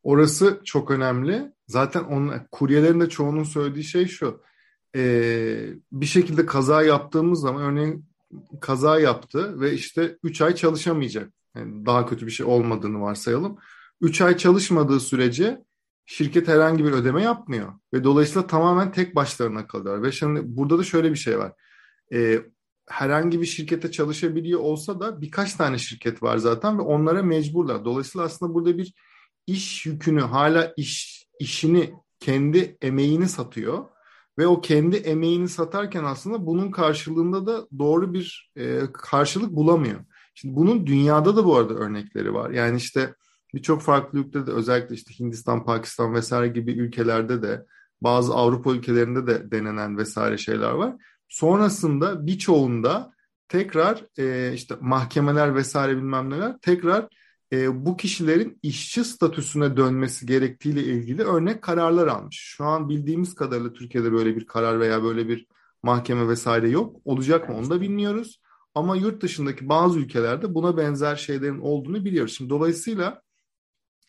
Orası 0.04 0.62
çok 0.64 0.92
önemli. 0.92 1.54
Zaten 1.68 2.04
onun 2.04 2.34
kuryelerin 2.52 3.02
de 3.02 3.10
çoğunun 3.10 3.44
söylediği 3.44 3.84
şey 3.84 4.08
şu. 4.08 4.44
E, 4.96 5.02
bir 5.92 6.06
şekilde 6.06 6.46
kaza 6.46 6.84
yaptığımız 6.84 7.42
zaman 7.42 7.62
örneğin 7.62 8.06
kaza 8.62 9.00
yaptı 9.00 9.62
ve 9.62 9.74
işte 9.74 10.18
3 10.24 10.42
ay 10.42 10.56
çalışamayacak. 10.56 11.34
Yani 11.56 11.86
daha 11.86 12.06
kötü 12.06 12.26
bir 12.26 12.32
şey 12.32 12.46
olmadığını 12.46 13.02
varsayalım. 13.02 13.58
3 14.02 14.22
ay 14.22 14.38
çalışmadığı 14.38 15.00
sürece 15.00 15.64
şirket 16.06 16.48
herhangi 16.48 16.86
bir 16.86 16.92
ödeme 16.92 17.24
yapmıyor. 17.24 17.74
Ve 17.94 18.04
dolayısıyla 18.04 18.48
tamamen 18.48 18.92
tek 18.92 19.16
başlarına 19.16 19.68
kalıyor. 19.68 20.04
Ve 20.04 20.12
şimdi 20.12 20.42
burada 20.44 20.78
da 20.78 20.84
şöyle 20.84 21.12
bir 21.12 21.16
şey 21.16 21.40
var. 21.40 21.54
E, 22.14 22.40
herhangi 22.90 23.42
bir 23.42 23.46
şirkete 23.46 23.92
çalışabiliyor 23.92 24.60
olsa 24.60 25.00
da 25.00 25.22
birkaç 25.22 25.54
tane 25.54 25.78
şirket 25.78 26.24
var 26.24 26.38
zaten 26.38 26.78
ve 26.78 26.82
onlara 26.82 27.24
mecburlar. 27.24 27.86
Dolayısıyla 27.86 28.26
aslında 28.26 28.54
burada 28.54 28.78
bir 28.78 28.94
iş 29.48 29.86
yükünü 29.86 30.22
hala 30.22 30.74
iş 30.78 31.26
işini 31.40 31.94
kendi 32.20 32.78
emeğini 32.82 33.30
satıyor 33.30 33.86
ve 34.38 34.48
o 34.48 34.62
kendi 34.62 34.96
emeğini 34.96 35.50
satarken 35.50 36.04
aslında 36.04 36.46
bunun 36.46 36.72
karşılığında 36.72 37.46
da 37.46 37.68
doğru 37.80 38.14
bir 38.14 38.52
e, 38.56 38.82
karşılık 38.94 39.52
bulamıyor. 39.52 40.06
Şimdi 40.34 40.56
bunun 40.56 40.88
dünyada 40.88 41.36
da 41.36 41.46
bu 41.46 41.56
arada 41.56 41.74
örnekleri 41.74 42.34
var. 42.34 42.50
Yani 42.50 42.78
işte 42.78 43.16
birçok 43.54 43.82
farklı 43.82 44.20
ülkede 44.20 44.48
de 44.48 44.52
özellikle 44.52 44.96
işte 44.96 45.20
Hindistan, 45.20 45.66
Pakistan 45.66 46.14
vesaire 46.14 46.48
gibi 46.48 46.72
ülkelerde 46.72 47.42
de 47.42 47.66
bazı 48.02 48.34
Avrupa 48.34 48.72
ülkelerinde 48.72 49.28
de 49.28 49.52
denenen 49.52 49.98
vesaire 49.98 50.38
şeyler 50.38 50.72
var. 50.72 50.96
Sonrasında 51.28 52.28
birçoğunda 52.28 53.14
tekrar 53.48 54.06
e, 54.18 54.54
işte 54.54 54.76
mahkemeler 54.82 55.56
vesaire 55.56 55.98
bilmem 55.98 56.30
neler 56.30 56.58
tekrar 56.62 57.08
e, 57.54 57.86
bu 57.86 57.98
kişilerin 57.98 58.60
işçi 58.64 59.06
statüsüne 59.06 59.78
dönmesi 59.78 60.26
gerektiğiyle 60.26 60.84
ilgili 60.84 61.24
örnek 61.24 61.62
kararlar 61.62 62.08
almış. 62.08 62.38
Şu 62.40 62.66
an 62.66 62.90
bildiğimiz 62.90 63.36
kadarıyla 63.36 63.74
Türkiye'de 63.74 64.12
böyle 64.12 64.36
bir 64.36 64.46
karar 64.46 64.80
veya 64.80 65.04
böyle 65.04 65.28
bir 65.28 65.48
mahkeme 65.84 66.28
vesaire 66.28 66.70
yok. 66.70 66.96
Olacak 67.06 67.50
mı 67.50 67.58
onu 67.58 67.70
da 67.70 67.82
bilmiyoruz. 67.82 68.42
Ama 68.76 68.96
yurt 68.96 69.22
dışındaki 69.22 69.70
bazı 69.70 70.00
ülkelerde 70.00 70.54
buna 70.54 70.78
benzer 70.78 71.16
şeylerin 71.16 71.60
olduğunu 71.60 72.06
biliyoruz. 72.06 72.34
Şimdi 72.38 72.50
dolayısıyla 72.50 73.22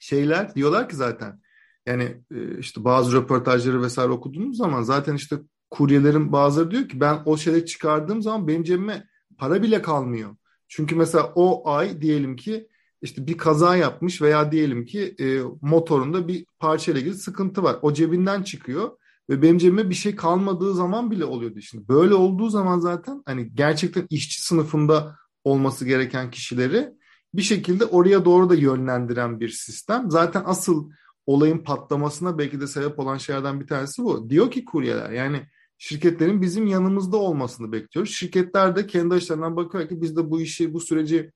şeyler 0.03 0.55
diyorlar 0.55 0.89
ki 0.89 0.97
zaten 0.97 1.41
yani 1.87 2.23
e, 2.35 2.59
işte 2.59 2.85
bazı 2.85 3.17
röportajları 3.17 3.83
vesaire 3.83 4.13
okuduğumuz 4.13 4.57
zaman 4.57 4.83
zaten 4.83 5.15
işte 5.15 5.37
kuryelerin 5.71 6.33
bazıları 6.33 6.71
diyor 6.71 6.89
ki 6.89 7.01
ben 7.01 7.23
o 7.25 7.37
şeyleri 7.37 7.67
çıkardığım 7.67 8.23
zaman 8.23 8.49
benim 8.49 8.63
cebime 8.63 9.07
para 9.39 9.63
bile 9.63 9.83
kalmıyor. 9.83 10.37
Çünkü 10.69 10.95
mesela 10.97 11.33
o 11.35 11.71
ay 11.71 12.01
diyelim 12.01 12.37
ki 12.37 12.69
işte 13.03 13.27
bir 13.27 13.39
kaza 13.39 13.77
yapmış 13.77 14.23
veya 14.23 14.53
diyelim 14.53 14.85
ki 14.85 15.15
e, 15.21 15.41
motorunda 15.61 16.29
bir 16.29 16.47
parça 16.59 16.93
ile 16.93 17.01
ilgili 17.01 17.15
sıkıntı 17.15 17.63
var. 17.63 17.77
O 17.83 17.93
cebinden 17.93 18.43
çıkıyor 18.43 18.91
ve 19.31 19.43
benim 19.43 19.59
cebime 19.59 19.91
bir 19.91 19.95
şey 19.95 20.17
kalmadığı 20.17 20.75
zaman 20.75 21.11
bile 21.11 21.25
oluyordu 21.25 21.61
şimdi. 21.61 21.89
Böyle 21.89 22.15
olduğu 22.15 22.49
zaman 22.49 22.79
zaten 22.79 23.23
hani 23.27 23.55
gerçekten 23.55 24.07
işçi 24.11 24.43
sınıfında 24.43 25.17
olması 25.45 25.85
gereken 25.85 26.31
kişileri 26.31 26.93
bir 27.35 27.43
şekilde 27.43 27.85
oraya 27.85 28.25
doğru 28.25 28.51
da 28.51 28.55
yönlendiren 28.55 29.41
bir 29.41 29.49
sistem. 29.49 30.11
Zaten 30.11 30.43
asıl 30.47 30.91
olayın 31.27 31.59
patlamasına 31.59 32.39
belki 32.39 32.61
de 32.61 32.67
sebep 32.67 32.99
olan 32.99 33.17
şeylerden 33.17 33.61
bir 33.61 33.67
tanesi 33.67 34.03
bu. 34.03 34.31
Diyor 34.31 34.51
ki 34.51 34.65
kuryeler 34.65 35.11
yani 35.11 35.47
şirketlerin 35.79 36.43
bizim 36.43 36.67
yanımızda 36.67 37.17
olmasını 37.17 37.73
bekliyoruz. 37.73 38.13
Şirketler 38.13 38.77
de 38.77 38.87
kendi 38.87 39.15
açılarından 39.15 39.57
bakıyor 39.57 39.89
ki 39.89 40.03
biz 40.03 40.17
de 40.17 40.31
bu 40.31 40.41
işi, 40.41 40.75
bu 40.75 40.81
süreci 40.81 41.33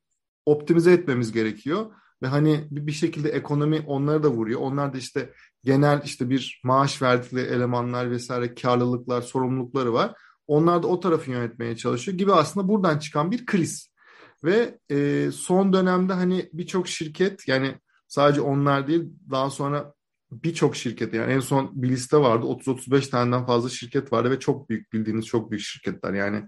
optimize 0.47 0.93
etmemiz 0.93 1.33
gerekiyor. 1.33 1.87
Ve 2.23 2.27
hani 2.27 2.69
bir 2.71 2.93
şekilde 2.93 3.29
ekonomi 3.29 3.85
onları 3.87 4.23
da 4.23 4.31
vuruyor. 4.31 4.61
Onlar 4.61 4.93
da 4.93 4.99
işte 4.99 5.33
genel 5.65 6.03
işte 6.05 6.31
bir 6.31 6.61
maaş 6.65 7.03
verdikleri 7.03 7.47
elemanlar 7.47 8.11
vesaire 8.11 8.55
karlılıklar, 8.55 9.23
sorumlulukları 9.23 9.93
var. 9.93 10.15
Onlar 10.47 10.83
da 10.83 10.87
o 10.87 11.01
tarafı 11.01 11.31
yönetmeye 11.31 11.77
çalışıyor 11.77 12.19
gibi 12.19 12.33
aslında 12.33 12.69
buradan 12.69 12.99
çıkan 12.99 13.31
bir 13.31 13.47
kriz. 13.47 13.91
Ve 14.47 14.79
e, 14.91 15.31
son 15.33 15.73
dönemde 15.73 16.13
hani 16.13 16.51
birçok 16.53 16.89
şirket 16.89 17.49
yani 17.49 17.75
sadece 18.09 18.41
onlar 18.41 18.87
değil 18.87 19.05
daha 19.31 19.51
sonra 19.51 19.95
birçok 20.33 20.77
şirket 20.77 21.15
yani 21.15 21.33
en 21.33 21.41
son 21.41 21.83
bir 21.83 21.89
liste 21.89 22.17
vardı 22.17 22.47
30-35 22.47 23.11
taneden 23.11 23.47
fazla 23.47 23.69
şirket 23.69 24.13
vardı 24.13 24.31
ve 24.31 24.41
çok 24.41 24.71
büyük 24.71 24.93
bildiğiniz 24.93 25.27
çok 25.27 25.51
büyük 25.51 25.65
şirketler 25.65 26.15
yani 26.15 26.45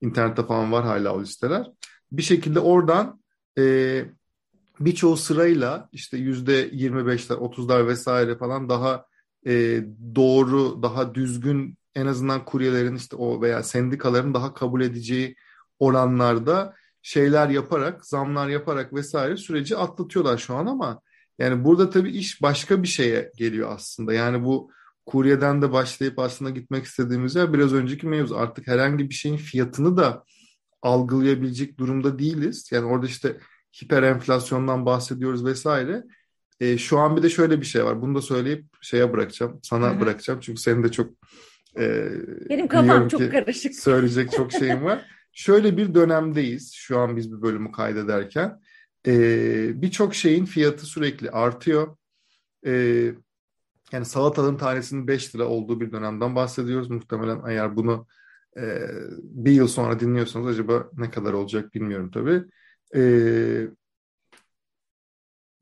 internette 0.00 0.46
falan 0.46 0.72
var 0.72 0.84
hala 0.84 1.14
o 1.14 1.22
listeler. 1.22 1.66
Bir 2.12 2.22
şekilde 2.22 2.60
oradan 2.60 3.22
e, 3.58 4.04
birçoğu 4.80 5.16
sırayla 5.16 5.88
işte 5.92 6.16
yüzde 6.16 6.68
25'ler, 6.68 7.34
30'lar 7.34 7.86
vesaire 7.86 8.38
falan 8.38 8.68
daha 8.68 9.06
e, 9.46 9.84
doğru, 10.14 10.82
daha 10.82 11.14
düzgün 11.14 11.78
en 11.94 12.06
azından 12.06 12.44
kuryelerin 12.44 12.96
işte 12.96 13.16
o 13.16 13.42
veya 13.42 13.62
sendikaların 13.62 14.34
daha 14.34 14.54
kabul 14.54 14.80
edeceği 14.80 15.36
oranlarda 15.78 16.74
şeyler 17.02 17.48
yaparak, 17.48 18.06
zamlar 18.06 18.48
yaparak 18.48 18.94
vesaire 18.94 19.36
süreci 19.36 19.76
atlatıyorlar 19.76 20.38
şu 20.38 20.54
an 20.54 20.66
ama 20.66 21.00
yani 21.38 21.64
burada 21.64 21.90
tabii 21.90 22.10
iş 22.10 22.42
başka 22.42 22.82
bir 22.82 22.88
şeye 22.88 23.32
geliyor 23.36 23.72
aslında. 23.72 24.12
Yani 24.12 24.44
bu 24.44 24.70
kuryeden 25.06 25.62
de 25.62 25.72
başlayıp 25.72 26.18
aslında 26.18 26.50
gitmek 26.50 26.84
istediğimiz 26.84 27.34
yer 27.34 27.52
biraz 27.52 27.72
önceki 27.72 28.06
mevzu. 28.06 28.36
Artık 28.36 28.66
herhangi 28.66 29.10
bir 29.10 29.14
şeyin 29.14 29.36
fiyatını 29.36 29.96
da 29.96 30.24
algılayabilecek 30.82 31.78
durumda 31.78 32.18
değiliz. 32.18 32.68
Yani 32.72 32.86
orada 32.86 33.06
işte 33.06 33.36
hiper 33.82 34.02
enflasyondan 34.02 34.86
bahsediyoruz 34.86 35.44
vesaire. 35.44 36.02
E, 36.60 36.78
şu 36.78 36.98
an 36.98 37.16
bir 37.16 37.22
de 37.22 37.30
şöyle 37.30 37.60
bir 37.60 37.66
şey 37.66 37.84
var. 37.84 38.02
Bunu 38.02 38.14
da 38.14 38.22
söyleyip 38.22 38.64
şeye 38.80 39.12
bırakacağım. 39.12 39.60
Sana 39.62 39.90
Hı-hı. 39.90 40.00
bırakacağım. 40.00 40.40
Çünkü 40.40 40.60
senin 40.60 40.84
de 40.84 40.90
çok 40.90 41.10
e, 41.78 42.08
benim 42.48 42.68
kafam 42.68 43.08
çok 43.08 43.32
karışık. 43.32 43.74
Söyleyecek 43.74 44.32
çok 44.32 44.52
şeyim 44.52 44.84
var. 44.84 45.06
şöyle 45.32 45.76
bir 45.76 45.94
dönemdeyiz. 45.94 46.72
Şu 46.72 46.98
an 46.98 47.16
biz 47.16 47.32
bir 47.32 47.42
bölümü 47.42 47.72
kaydederken. 47.72 48.60
E, 49.06 49.82
Birçok 49.82 50.14
şeyin 50.14 50.44
fiyatı 50.44 50.86
sürekli 50.86 51.30
artıyor. 51.30 51.96
E, 52.66 52.72
yani 53.92 54.04
salatalığın 54.04 54.56
tanesinin 54.56 55.08
5 55.08 55.34
lira 55.34 55.44
olduğu 55.44 55.80
bir 55.80 55.92
dönemden 55.92 56.36
bahsediyoruz. 56.36 56.90
Muhtemelen 56.90 57.40
eğer 57.48 57.76
bunu 57.76 58.06
e, 58.56 58.88
bir 59.22 59.52
yıl 59.52 59.68
sonra 59.68 60.00
dinliyorsanız 60.00 60.46
acaba 60.46 60.90
ne 60.96 61.10
kadar 61.10 61.32
olacak 61.32 61.74
bilmiyorum 61.74 62.10
tabii. 62.10 62.42
E, 62.96 63.02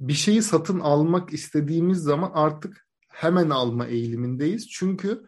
bir 0.00 0.12
şeyi 0.12 0.42
satın 0.42 0.80
almak 0.80 1.32
istediğimiz 1.32 1.98
zaman 1.98 2.30
artık 2.34 2.86
hemen 3.08 3.50
alma 3.50 3.86
eğilimindeyiz. 3.86 4.68
Çünkü 4.68 5.26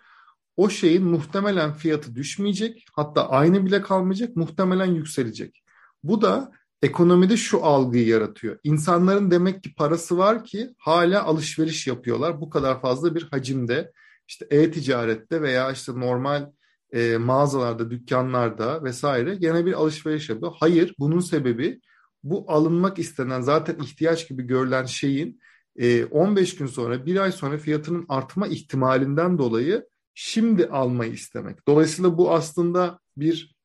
o 0.56 0.68
şeyin 0.68 1.04
muhtemelen 1.04 1.75
fiyatı 1.75 2.14
düşmeyecek, 2.14 2.87
hatta 2.92 3.28
aynı 3.28 3.66
bile 3.66 3.82
kalmayacak, 3.82 4.37
muhtemelen 4.37 4.87
yükselecek. 4.87 5.62
Bu 6.02 6.23
da 6.23 6.52
ekonomide 6.82 7.37
şu 7.37 7.64
algıyı 7.64 8.06
yaratıyor. 8.06 8.59
İnsanların 8.64 9.30
demek 9.30 9.62
ki 9.62 9.75
parası 9.75 10.18
var 10.18 10.44
ki 10.44 10.71
hala 10.78 11.25
alışveriş 11.25 11.87
yapıyorlar 11.87 12.40
bu 12.40 12.50
kadar 12.50 12.80
fazla 12.80 13.14
bir 13.14 13.23
hacimde. 13.23 13.92
İşte 14.28 14.47
e-ticarette 14.50 15.42
veya 15.42 15.73
işte 15.73 15.92
normal 16.00 16.50
e, 16.92 17.16
mağazalarda, 17.16 17.90
dükkanlarda 17.90 18.85
vesaire 18.85 19.35
gene 19.35 19.66
bir 19.66 19.73
alışveriş 19.73 20.28
yapıyor. 20.28 20.52
Hayır, 20.61 20.94
bunun 20.99 21.21
sebebi 21.21 21.80
bu 22.23 22.44
alınmak 22.49 22.99
istenen 22.99 23.40
zaten 23.40 23.76
ihtiyaç 23.85 24.28
gibi 24.28 24.42
görülen 24.42 24.85
şeyin 24.85 25.40
e, 25.76 26.04
15 26.04 26.56
gün 26.56 26.66
sonra, 26.66 27.06
bir 27.06 27.16
ay 27.16 27.32
sonra 27.32 27.59
fiyatının 27.59 28.06
artma 28.09 28.47
ihtimalinden 28.47 29.38
dolayı 29.38 29.87
şimdi 30.14 30.66
almayı 30.66 31.12
istemek. 31.12 31.69
Dolayısıyla 31.69 32.19
bu 32.19 32.33
aslında 32.33 32.99
bir 33.16 33.57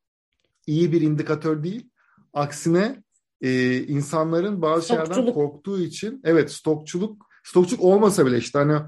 iyi 0.67 0.91
bir 0.91 1.01
indikatör 1.01 1.63
değil. 1.63 1.89
Aksine 2.33 3.03
e, 3.41 3.77
insanların 3.83 4.61
bazı 4.61 4.87
şeylerden 4.87 5.33
korktuğu 5.33 5.81
için 5.81 6.21
evet 6.23 6.51
stokçuluk 6.51 7.27
stokçuluk 7.43 7.83
olmasa 7.83 8.25
bile 8.25 8.37
işte 8.37 8.59
hani 8.59 8.81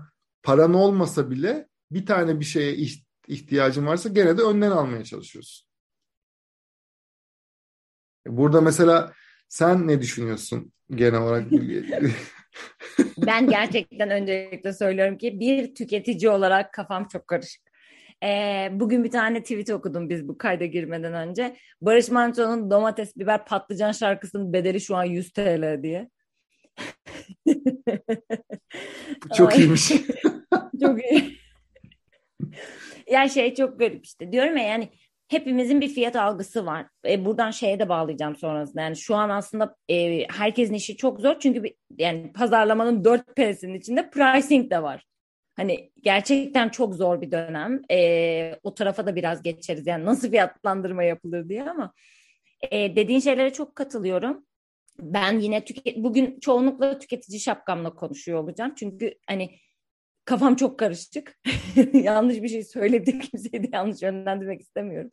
paran 0.44 0.74
olmasa 0.74 1.32
bile 1.32 1.68
bir 1.92 2.06
tane 2.06 2.39
bir 2.39 2.46
şeye 2.46 2.75
ihtiyacın 3.28 3.86
varsa 3.86 4.10
gene 4.10 4.38
de 4.38 4.42
önden 4.42 4.72
almaya 4.72 5.04
çalışıyorsun. 5.04 5.68
Burada 8.28 8.62
mesela 8.62 9.13
sen 9.48 9.88
ne 9.88 10.01
düşünüyorsun 10.01 10.74
genel 10.92 11.22
olarak? 11.22 11.51
ben 13.18 13.48
gerçekten 13.48 14.10
öncelikle 14.10 14.74
söylüyorum 14.74 15.18
ki 15.18 15.39
bir 15.39 15.75
tüketici 15.75 16.29
olarak 16.29 16.74
kafam 16.74 17.08
çok 17.08 17.27
karışık. 17.27 17.70
Ee, 18.24 18.70
bugün 18.72 19.03
bir 19.03 19.12
tane 19.12 19.41
tweet 19.41 19.70
okudum 19.70 20.10
biz 20.10 20.27
bu 20.27 20.38
kayda 20.38 20.65
girmeden 20.65 21.13
önce. 21.13 21.56
Barış 21.82 22.10
Manço'nun 22.10 22.72
domates, 22.72 23.18
biber, 23.18 23.46
patlıcan 23.46 23.91
şarkısının 23.91 24.53
bedeli 24.53 24.82
şu 24.82 24.96
an 24.96 25.03
100 25.03 25.34
TL 25.34 25.84
diye. 25.84 26.10
çok 29.38 29.58
iyiymiş. 29.58 29.91
çok 30.82 31.12
iyi. 31.12 31.38
ya 33.08 33.29
şey 33.29 33.56
çok 33.56 33.79
garip 33.79 34.06
işte 34.06 34.32
diyorum 34.32 34.58
ya 34.58 34.63
yani 34.63 34.89
hepimizin 35.29 35.81
bir 35.81 35.88
fiyat 35.88 36.15
algısı 36.15 36.65
var. 36.65 36.86
E, 37.07 37.25
buradan 37.25 37.51
şeye 37.51 37.79
de 37.79 37.89
bağlayacağım 37.89 38.36
sonrasında. 38.36 38.81
Yani 38.81 38.95
şu 38.95 39.15
an 39.15 39.29
aslında 39.29 39.75
e, 39.89 40.27
herkesin 40.27 40.74
işi 40.74 40.98
çok 40.98 41.19
zor 41.19 41.39
çünkü 41.39 41.63
bir, 41.63 41.75
yani 41.98 42.33
pazarlamanın 42.33 43.03
dört 43.03 43.36
P'sinin 43.36 43.74
içinde 43.74 44.09
pricing 44.09 44.71
de 44.71 44.83
var. 44.83 45.05
Hani 45.55 45.91
gerçekten 46.03 46.69
çok 46.69 46.95
zor 46.95 47.21
bir 47.21 47.31
dönem. 47.31 47.81
E, 47.91 48.59
o 48.63 48.74
tarafa 48.74 49.05
da 49.05 49.15
biraz 49.15 49.43
geçeriz. 49.43 49.88
Yani 49.88 50.05
nasıl 50.05 50.29
fiyatlandırma 50.29 51.03
yapılır 51.03 51.50
diye 51.50 51.69
ama 51.69 51.93
e, 52.71 52.95
dediğin 52.95 53.19
şeylere 53.19 53.53
çok 53.53 53.75
katılıyorum. 53.75 54.45
Ben 55.00 55.39
yine 55.39 55.65
tüket 55.65 55.98
bugün 55.98 56.39
çoğunlukla 56.39 57.00
tüketici 57.00 57.39
şapkamla 57.39 57.93
konuşuyor 57.93 58.43
olacağım. 58.43 58.74
Çünkü 58.75 59.13
hani 59.27 59.50
kafam 60.29 60.55
çok 60.55 60.79
karışık. 60.79 61.39
yanlış 61.93 62.41
bir 62.41 62.48
şey 62.48 62.63
söyledi 62.63 63.19
kimseyi 63.29 63.63
de 63.63 63.69
yanlış 63.74 64.01
yönlendirmek 64.01 64.62
istemiyorum. 64.62 65.09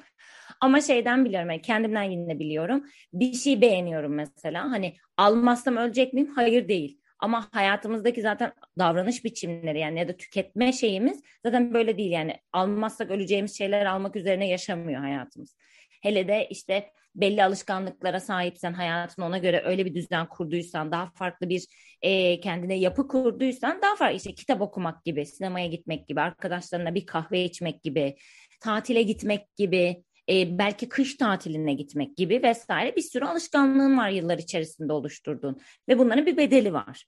Ama 0.60 0.80
şeyden 0.80 1.24
biliyorum 1.24 1.50
yani 1.50 1.62
kendimden 1.62 2.02
yine 2.02 2.38
biliyorum. 2.38 2.84
Bir 3.12 3.32
şey 3.32 3.60
beğeniyorum 3.60 4.14
mesela. 4.14 4.70
Hani 4.70 4.96
almazsam 5.16 5.76
ölecek 5.76 6.12
miyim? 6.12 6.32
Hayır 6.34 6.68
değil. 6.68 7.00
Ama 7.18 7.48
hayatımızdaki 7.52 8.22
zaten 8.22 8.52
davranış 8.78 9.24
biçimleri 9.24 9.78
yani 9.78 9.98
ya 9.98 10.08
da 10.08 10.16
tüketme 10.16 10.72
şeyimiz 10.72 11.22
zaten 11.44 11.74
böyle 11.74 11.98
değil 11.98 12.10
yani 12.10 12.36
almazsak 12.52 13.10
öleceğimiz 13.10 13.58
şeyler 13.58 13.86
almak 13.86 14.16
üzerine 14.16 14.48
yaşamıyor 14.48 15.00
hayatımız. 15.00 15.56
Hele 16.02 16.28
de 16.28 16.46
işte 16.50 16.90
belli 17.16 17.44
alışkanlıklara 17.44 18.20
sahipsen 18.20 18.72
hayatını 18.72 19.24
ona 19.24 19.38
göre 19.38 19.62
öyle 19.64 19.86
bir 19.86 19.94
düzen 19.94 20.28
kurduysan 20.28 20.92
daha 20.92 21.10
farklı 21.10 21.48
bir 21.48 21.66
e, 22.02 22.40
kendine 22.40 22.78
yapı 22.78 23.08
kurduysan 23.08 23.82
daha 23.82 23.96
farklı 23.96 24.16
işte 24.16 24.34
kitap 24.34 24.60
okumak 24.60 25.04
gibi 25.04 25.26
sinemaya 25.26 25.66
gitmek 25.66 26.08
gibi 26.08 26.20
arkadaşlarına 26.20 26.94
bir 26.94 27.06
kahve 27.06 27.44
içmek 27.44 27.82
gibi 27.82 28.16
tatile 28.60 29.02
gitmek 29.02 29.56
gibi 29.56 30.02
e, 30.30 30.58
belki 30.58 30.88
kış 30.88 31.14
tatiline 31.16 31.74
gitmek 31.74 32.16
gibi 32.16 32.42
vesaire 32.42 32.96
bir 32.96 33.02
sürü 33.02 33.24
alışkanlığın 33.24 33.98
var 33.98 34.08
yıllar 34.08 34.38
içerisinde 34.38 34.92
oluşturduğun 34.92 35.60
ve 35.88 35.98
bunların 35.98 36.26
bir 36.26 36.36
bedeli 36.36 36.72
var. 36.72 37.06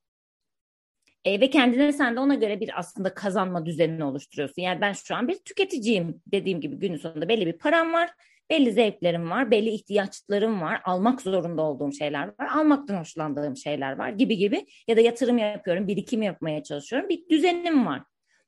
E, 1.24 1.40
ve 1.40 1.50
kendine 1.50 1.92
sen 1.92 2.16
de 2.16 2.20
ona 2.20 2.35
göre 2.35 2.61
bir 2.61 2.78
aslında 2.78 3.14
kazanma 3.14 3.66
düzenini 3.66 4.04
oluşturuyorsun. 4.04 4.62
Yani 4.62 4.80
ben 4.80 4.92
şu 4.92 5.14
an 5.14 5.28
bir 5.28 5.35
tüketiciyim 5.35 6.22
dediğim 6.26 6.61
gibi 6.61 6.76
günün 6.76 6.96
sonunda 6.96 7.28
belli 7.28 7.46
bir 7.46 7.59
param 7.59 7.92
var 7.92 8.11
belli 8.50 8.72
zevklerim 8.72 9.30
var, 9.30 9.50
belli 9.50 9.70
ihtiyaçlarım 9.70 10.61
var, 10.61 10.80
almak 10.84 11.20
zorunda 11.20 11.62
olduğum 11.62 11.92
şeyler 11.92 12.26
var, 12.26 12.48
almaktan 12.54 13.00
hoşlandığım 13.00 13.56
şeyler 13.56 13.98
var 13.98 14.08
gibi 14.08 14.37
gibi 14.37 14.66
ya 14.88 14.96
da 14.96 15.00
yatırım 15.00 15.38
yapıyorum, 15.38 15.88
birikim 15.88 16.22
yapmaya 16.22 16.62
çalışıyorum. 16.62 17.08
Bir 17.08 17.28
düzenim 17.28 17.87
var. 17.87 18.02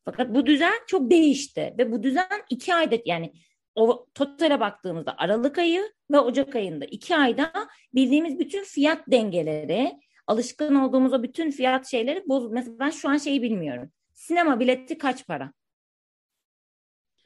Fakat 0.04 0.34
bu 0.34 0.46
düzen 0.46 0.74
çok 0.86 1.10
değişti 1.10 1.74
ve 1.78 1.92
bu 1.92 2.02
düzen 2.02 2.42
iki 2.50 2.74
ayda 2.74 2.96
yani 3.04 3.32
o 3.74 4.06
totale 4.14 4.60
baktığımızda 4.60 5.14
Aralık 5.18 5.58
ayı 5.58 5.92
ve 6.10 6.18
Ocak 6.18 6.56
ayında 6.56 6.84
iki 6.84 7.16
ayda 7.16 7.52
bildiğimiz 7.94 8.38
bütün 8.38 8.64
fiyat 8.64 9.10
dengeleri, 9.10 9.92
alışkın 10.26 10.74
olduğumuz 10.74 11.12
o 11.12 11.22
bütün 11.22 11.50
fiyat 11.50 11.86
şeyleri 11.86 12.24
boz. 12.28 12.50
Mesela 12.50 12.78
ben 12.78 12.90
şu 12.90 13.08
an 13.08 13.16
şeyi 13.16 13.42
bilmiyorum. 13.42 13.90
Sinema 14.12 14.60
bileti 14.60 14.98
kaç 14.98 15.26
para? 15.26 15.52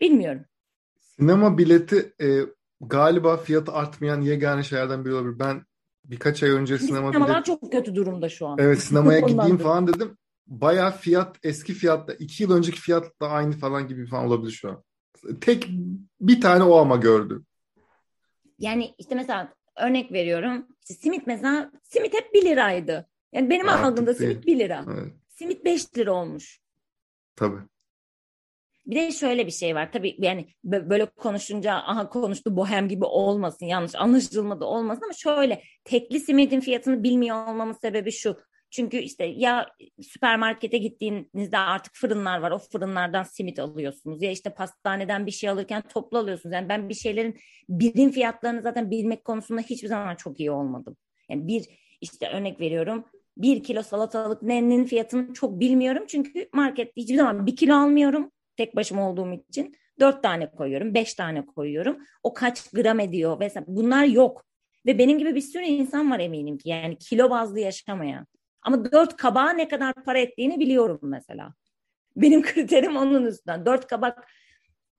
Bilmiyorum. 0.01 0.45
Sinema 1.01 1.59
bileti 1.59 2.15
e, 2.21 2.27
galiba 2.81 3.37
fiyatı 3.37 3.73
artmayan 3.73 4.21
yegane 4.21 4.63
şeylerden 4.63 5.05
biri 5.05 5.15
olabilir. 5.15 5.39
Ben 5.39 5.65
birkaç 6.05 6.43
ay 6.43 6.51
önce 6.51 6.79
sinema 6.79 7.13
Sinemalar 7.13 7.35
bilet... 7.35 7.47
çok 7.47 7.73
kötü 7.73 7.95
durumda 7.95 8.29
şu 8.29 8.47
an. 8.47 8.59
Evet 8.59 8.79
sinemaya 8.79 9.21
gideyim 9.29 9.59
falan 9.59 9.87
dedim. 9.87 10.17
Baya 10.47 10.91
fiyat 10.91 11.37
eski 11.43 11.73
fiyatla 11.75 12.15
iki 12.15 12.43
yıl 12.43 12.51
önceki 12.51 12.81
fiyatla 12.81 13.29
aynı 13.29 13.53
falan 13.53 13.89
gibi 13.89 14.07
falan 14.07 14.27
olabilir 14.27 14.53
şu 14.53 14.69
an. 14.71 14.83
Tek 15.41 15.69
bir 16.21 16.41
tane 16.41 16.65
o 16.65 16.77
ama 16.77 16.97
gördüm. 16.97 17.47
Yani 18.59 18.95
işte 18.99 19.15
mesela 19.15 19.53
örnek 19.77 20.13
veriyorum. 20.13 20.67
İşte 20.81 20.95
simit 20.95 21.27
mesela 21.27 21.71
simit 21.83 22.15
hep 22.15 22.35
1 22.35 22.45
liraydı. 22.45 23.09
Yani 23.33 23.51
benim 23.51 23.69
Artık 23.69 23.85
aldığımda 23.85 24.19
değil. 24.19 24.31
simit 24.31 24.47
1 24.47 24.59
lira. 24.59 24.85
Evet. 24.89 25.13
Simit 25.29 25.65
5 25.65 25.97
lira 25.99 26.13
olmuş. 26.13 26.61
Tabii. 27.37 27.61
Bir 28.87 28.97
de 28.97 29.13
şöyle 29.13 29.47
bir 29.47 29.53
şey 29.53 29.75
var. 29.75 29.93
Tabii 29.93 30.17
yani 30.19 30.47
böyle 30.65 31.07
konuşunca 31.07 31.73
aha 31.75 32.09
konuştu 32.09 32.57
bohem 32.57 32.89
gibi 32.89 33.05
olmasın. 33.05 33.67
Yanlış 33.67 33.95
anlaşılmadı 33.95 34.65
olmasın 34.65 35.03
ama 35.05 35.13
şöyle 35.13 35.63
tekli 35.85 36.21
simidin 36.21 36.61
fiyatını 36.61 37.03
bilmiyor 37.03 37.49
olmamın 37.49 37.73
sebebi 37.73 38.13
şu. 38.13 38.37
Çünkü 38.71 38.97
işte 38.97 39.25
ya 39.25 39.67
süpermarkete 40.03 40.79
gittiğinizde 40.79 41.59
artık 41.59 41.95
fırınlar 41.95 42.39
var. 42.39 42.51
O 42.51 42.59
fırınlardan 42.59 43.23
simit 43.23 43.59
alıyorsunuz. 43.59 44.23
Ya 44.23 44.31
işte 44.31 44.51
pastaneden 44.51 45.27
bir 45.27 45.31
şey 45.31 45.51
alırken 45.51 45.83
toplu 45.89 46.19
alıyorsunuz. 46.19 46.53
Yani 46.53 46.69
ben 46.69 46.89
bir 46.89 46.95
şeylerin 46.95 47.39
birim 47.69 48.11
fiyatlarını 48.11 48.63
zaten 48.63 48.91
bilmek 48.91 49.25
konusunda 49.25 49.61
hiçbir 49.61 49.89
zaman 49.89 50.15
çok 50.15 50.41
iyi 50.41 50.51
olmadım. 50.51 50.97
Yani 51.31 51.47
bir 51.47 51.65
işte 52.01 52.29
örnek 52.29 52.61
veriyorum. 52.61 53.05
Bir 53.37 53.63
kilo 53.63 53.83
salatalık 53.83 54.43
nenin 54.43 54.85
fiyatını 54.85 55.33
çok 55.35 55.61
bilmiyorum. 55.61 56.05
Çünkü 56.09 56.49
markette 56.53 56.93
hiçbir 56.97 57.17
zaman 57.17 57.47
bir 57.47 57.57
kilo 57.57 57.75
almıyorum 57.75 58.31
tek 58.57 58.77
başıma 58.77 59.11
olduğum 59.11 59.33
için 59.33 59.75
dört 60.01 60.23
tane 60.23 60.51
koyuyorum, 60.51 60.95
beş 60.95 61.15
tane 61.15 61.47
koyuyorum. 61.47 61.97
O 62.23 62.35
kaç 62.35 62.71
gram 62.71 63.01
ediyor 63.01 63.41
vesaire. 63.41 63.67
Bunlar 63.69 64.05
yok. 64.05 64.45
Ve 64.87 64.99
benim 64.99 65.19
gibi 65.19 65.35
bir 65.35 65.41
sürü 65.41 65.63
insan 65.63 66.11
var 66.11 66.21
eminim 66.21 66.59
ki 66.59 66.69
yani 66.69 66.99
kilo 66.99 67.31
bazlı 67.31 67.61
yaşamayan. 67.61 68.27
Ama 68.63 68.93
dört 68.93 69.17
kabağa 69.17 69.51
ne 69.51 69.69
kadar 69.69 69.95
para 69.95 70.19
ettiğini 70.19 70.61
biliyorum 70.61 70.99
mesela. 71.03 71.55
Benim 72.17 72.43
kriterim 72.53 72.97
onun 72.97 73.27
üstünden. 73.27 73.67
Dört 73.67 73.87
kabak 73.87 74.29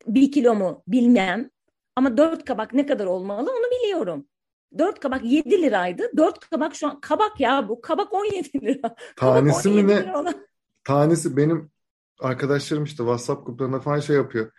bir 0.08 0.32
kilo 0.32 0.56
mu 0.56 0.84
bilmem. 0.88 1.50
Ama 1.96 2.18
dört 2.18 2.46
kabak 2.46 2.74
ne 2.74 2.86
kadar 2.86 3.06
olmalı 3.06 3.52
onu 3.52 3.80
biliyorum. 3.80 4.28
Dört 4.78 5.00
kabak 5.00 5.24
yedi 5.24 5.62
liraydı. 5.62 6.12
Dört 6.18 6.40
kabak 6.40 6.76
şu 6.76 6.88
an 6.88 7.00
kabak 7.02 7.40
ya 7.40 7.70
bu. 7.70 7.82
Kabak 7.82 8.14
on 8.14 8.26
yedi 8.26 8.62
lira. 8.62 8.96
Tanesi 9.16 9.70
mi 9.70 9.88
ne? 9.88 10.14
Tanesi 10.84 11.38
benim 11.38 11.72
arkadaşlarım 12.20 12.84
işte 12.84 12.98
WhatsApp 12.98 13.46
gruplarında 13.46 13.80
falan 13.80 14.00
şey 14.00 14.16
yapıyor. 14.16 14.52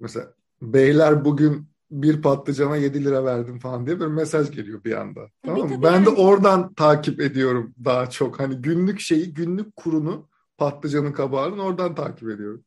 Mesela 0.00 0.34
beyler 0.62 1.24
bugün 1.24 1.68
bir 1.90 2.22
patlıcana 2.22 2.76
7 2.76 3.04
lira 3.04 3.24
verdim 3.24 3.58
falan 3.58 3.86
diye 3.86 4.00
bir 4.00 4.06
mesaj 4.06 4.50
geliyor 4.50 4.84
bir 4.84 4.92
anda. 4.92 5.20
Tabii, 5.42 5.60
tamam 5.60 5.68
mı? 5.70 5.82
Ben 5.82 5.92
yani. 5.92 6.06
de 6.06 6.10
oradan 6.10 6.74
takip 6.74 7.20
ediyorum 7.20 7.74
daha 7.84 8.10
çok. 8.10 8.40
Hani 8.40 8.56
günlük 8.56 9.00
şeyi, 9.00 9.34
günlük 9.34 9.76
kurunu 9.76 10.28
patlıcanın 10.58 11.12
kabağının 11.12 11.58
oradan 11.58 11.94
takip 11.94 12.30
ediyorum. 12.30 12.64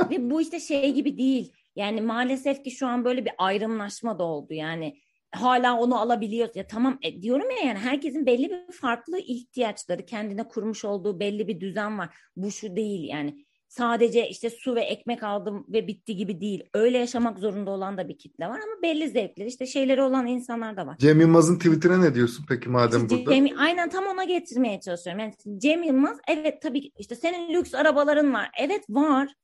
Ve 0.10 0.30
bu 0.30 0.40
işte 0.40 0.60
şey 0.60 0.94
gibi 0.94 1.18
değil. 1.18 1.52
Yani 1.76 2.00
maalesef 2.00 2.64
ki 2.64 2.70
şu 2.70 2.86
an 2.86 3.04
böyle 3.04 3.24
bir 3.24 3.32
ayrımlaşma 3.38 4.18
da 4.18 4.24
oldu. 4.24 4.54
Yani 4.54 5.00
hala 5.32 5.78
onu 5.78 6.00
alabiliyoruz. 6.00 6.56
Ya 6.56 6.66
tamam 6.66 6.98
e, 7.02 7.22
diyorum 7.22 7.50
ya 7.50 7.68
yani 7.68 7.78
herkesin 7.78 8.26
belli 8.26 8.50
bir 8.50 8.72
farklı 8.72 9.18
ihtiyaçları, 9.18 10.06
kendine 10.06 10.48
kurmuş 10.48 10.84
olduğu 10.84 11.20
belli 11.20 11.48
bir 11.48 11.60
düzen 11.60 11.98
var. 11.98 12.16
Bu 12.36 12.50
şu 12.50 12.76
değil 12.76 13.08
yani 13.08 13.44
sadece 13.68 14.28
işte 14.28 14.50
su 14.50 14.74
ve 14.74 14.80
ekmek 14.80 15.22
aldım 15.22 15.66
ve 15.68 15.86
bitti 15.86 16.16
gibi 16.16 16.40
değil. 16.40 16.64
Öyle 16.74 16.98
yaşamak 16.98 17.38
zorunda 17.38 17.70
olan 17.70 17.98
da 17.98 18.08
bir 18.08 18.18
kitle 18.18 18.48
var 18.48 18.60
ama 18.64 18.82
belli 18.82 19.08
zevkleri 19.08 19.48
işte 19.48 19.66
şeyleri 19.66 20.02
olan 20.02 20.26
insanlar 20.26 20.76
da 20.76 20.86
var. 20.86 20.96
Cem 20.98 21.20
Yılmaz'ın 21.20 21.58
tweetine 21.58 22.00
ne 22.00 22.14
diyorsun 22.14 22.44
peki 22.48 22.68
madem 22.68 23.02
işte 23.02 23.16
burada? 23.16 23.34
Cem, 23.34 23.58
aynen 23.58 23.88
tam 23.88 24.06
ona 24.06 24.24
getirmeye 24.24 24.80
çalışıyorum. 24.80 25.20
Yani 25.20 25.60
Cem 25.60 25.82
Yılmaz 25.82 26.18
evet 26.28 26.62
tabii 26.62 26.90
işte 26.98 27.14
senin 27.14 27.54
lüks 27.54 27.74
arabaların 27.74 28.34
var. 28.34 28.50
Evet 28.60 28.84
var. 28.88 29.34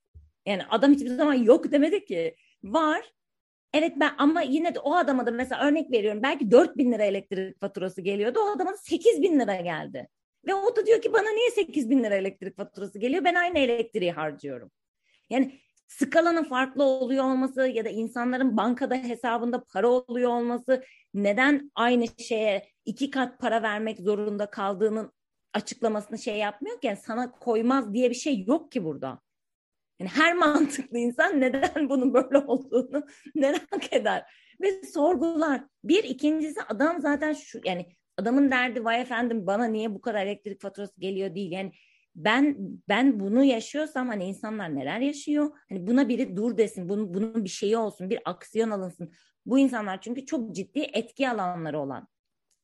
Yani 0.46 0.62
adam 0.70 0.92
hiçbir 0.92 1.14
zaman 1.14 1.34
yok 1.34 1.72
demedi 1.72 2.04
ki. 2.04 2.36
Var. 2.64 3.12
Evet 3.74 3.92
ben 3.96 4.12
ama 4.18 4.42
yine 4.42 4.74
de 4.74 4.78
o 4.78 4.94
adama 4.94 5.26
da 5.26 5.30
mesela 5.30 5.66
örnek 5.66 5.90
veriyorum 5.92 6.22
belki 6.22 6.50
4 6.50 6.76
bin 6.76 6.92
lira 6.92 7.04
elektrik 7.04 7.60
faturası 7.60 8.00
geliyordu. 8.00 8.38
O 8.42 8.56
adama 8.56 8.72
da 8.72 8.76
8 8.76 9.22
bin 9.22 9.40
lira 9.40 9.56
geldi. 9.56 10.08
Ve 10.46 10.54
o 10.54 10.76
da 10.76 10.86
diyor 10.86 11.02
ki 11.02 11.12
bana 11.12 11.30
niye 11.30 11.50
8 11.50 11.90
bin 11.90 12.04
lira 12.04 12.14
elektrik 12.14 12.56
faturası 12.56 12.98
geliyor? 12.98 13.24
Ben 13.24 13.34
aynı 13.34 13.58
elektriği 13.58 14.12
harcıyorum. 14.12 14.70
Yani 15.30 15.60
skalanın 15.86 16.44
farklı 16.44 16.84
oluyor 16.84 17.24
olması 17.24 17.66
ya 17.66 17.84
da 17.84 17.88
insanların 17.88 18.56
bankada 18.56 18.94
hesabında 18.94 19.64
para 19.64 19.88
oluyor 19.88 20.30
olması 20.30 20.84
neden 21.14 21.70
aynı 21.74 22.06
şeye 22.18 22.68
iki 22.84 23.10
kat 23.10 23.38
para 23.38 23.62
vermek 23.62 23.98
zorunda 23.98 24.50
kaldığının 24.50 25.12
açıklamasını 25.54 26.18
şey 26.18 26.36
yapmıyor 26.36 26.80
ki 26.80 26.96
sana 27.02 27.30
koymaz 27.30 27.94
diye 27.94 28.10
bir 28.10 28.14
şey 28.14 28.44
yok 28.44 28.72
ki 28.72 28.84
burada. 28.84 29.20
Yani 29.98 30.10
her 30.10 30.34
mantıklı 30.36 30.98
insan 30.98 31.40
neden 31.40 31.88
bunun 31.88 32.14
böyle 32.14 32.38
olduğunu 32.38 33.06
merak 33.34 33.92
eder 33.92 34.24
ve 34.60 34.82
sorgular. 34.82 35.64
Bir 35.84 36.04
ikincisi 36.04 36.62
adam 36.62 37.00
zaten 37.00 37.32
şu 37.32 37.60
yani 37.64 37.86
adamın 38.20 38.50
derdi 38.50 38.84
vay 38.84 39.00
efendim 39.00 39.46
bana 39.46 39.64
niye 39.64 39.94
bu 39.94 40.00
kadar 40.00 40.26
elektrik 40.26 40.60
faturası 40.60 41.00
geliyor 41.00 41.34
değil. 41.34 41.52
Yani 41.52 41.72
ben 42.14 42.56
ben 42.88 43.20
bunu 43.20 43.44
yaşıyorsam 43.44 44.08
hani 44.08 44.24
insanlar 44.24 44.76
neler 44.76 45.00
yaşıyor? 45.00 45.50
Hani 45.68 45.86
buna 45.86 46.08
biri 46.08 46.36
dur 46.36 46.56
desin, 46.56 46.88
bunun, 46.88 47.14
bunun 47.14 47.44
bir 47.44 47.48
şeyi 47.48 47.76
olsun, 47.76 48.10
bir 48.10 48.18
aksiyon 48.24 48.70
alınsın. 48.70 49.12
Bu 49.46 49.58
insanlar 49.58 50.00
çünkü 50.00 50.26
çok 50.26 50.54
ciddi 50.54 50.80
etki 50.92 51.30
alanları 51.30 51.78
olan, 51.80 52.08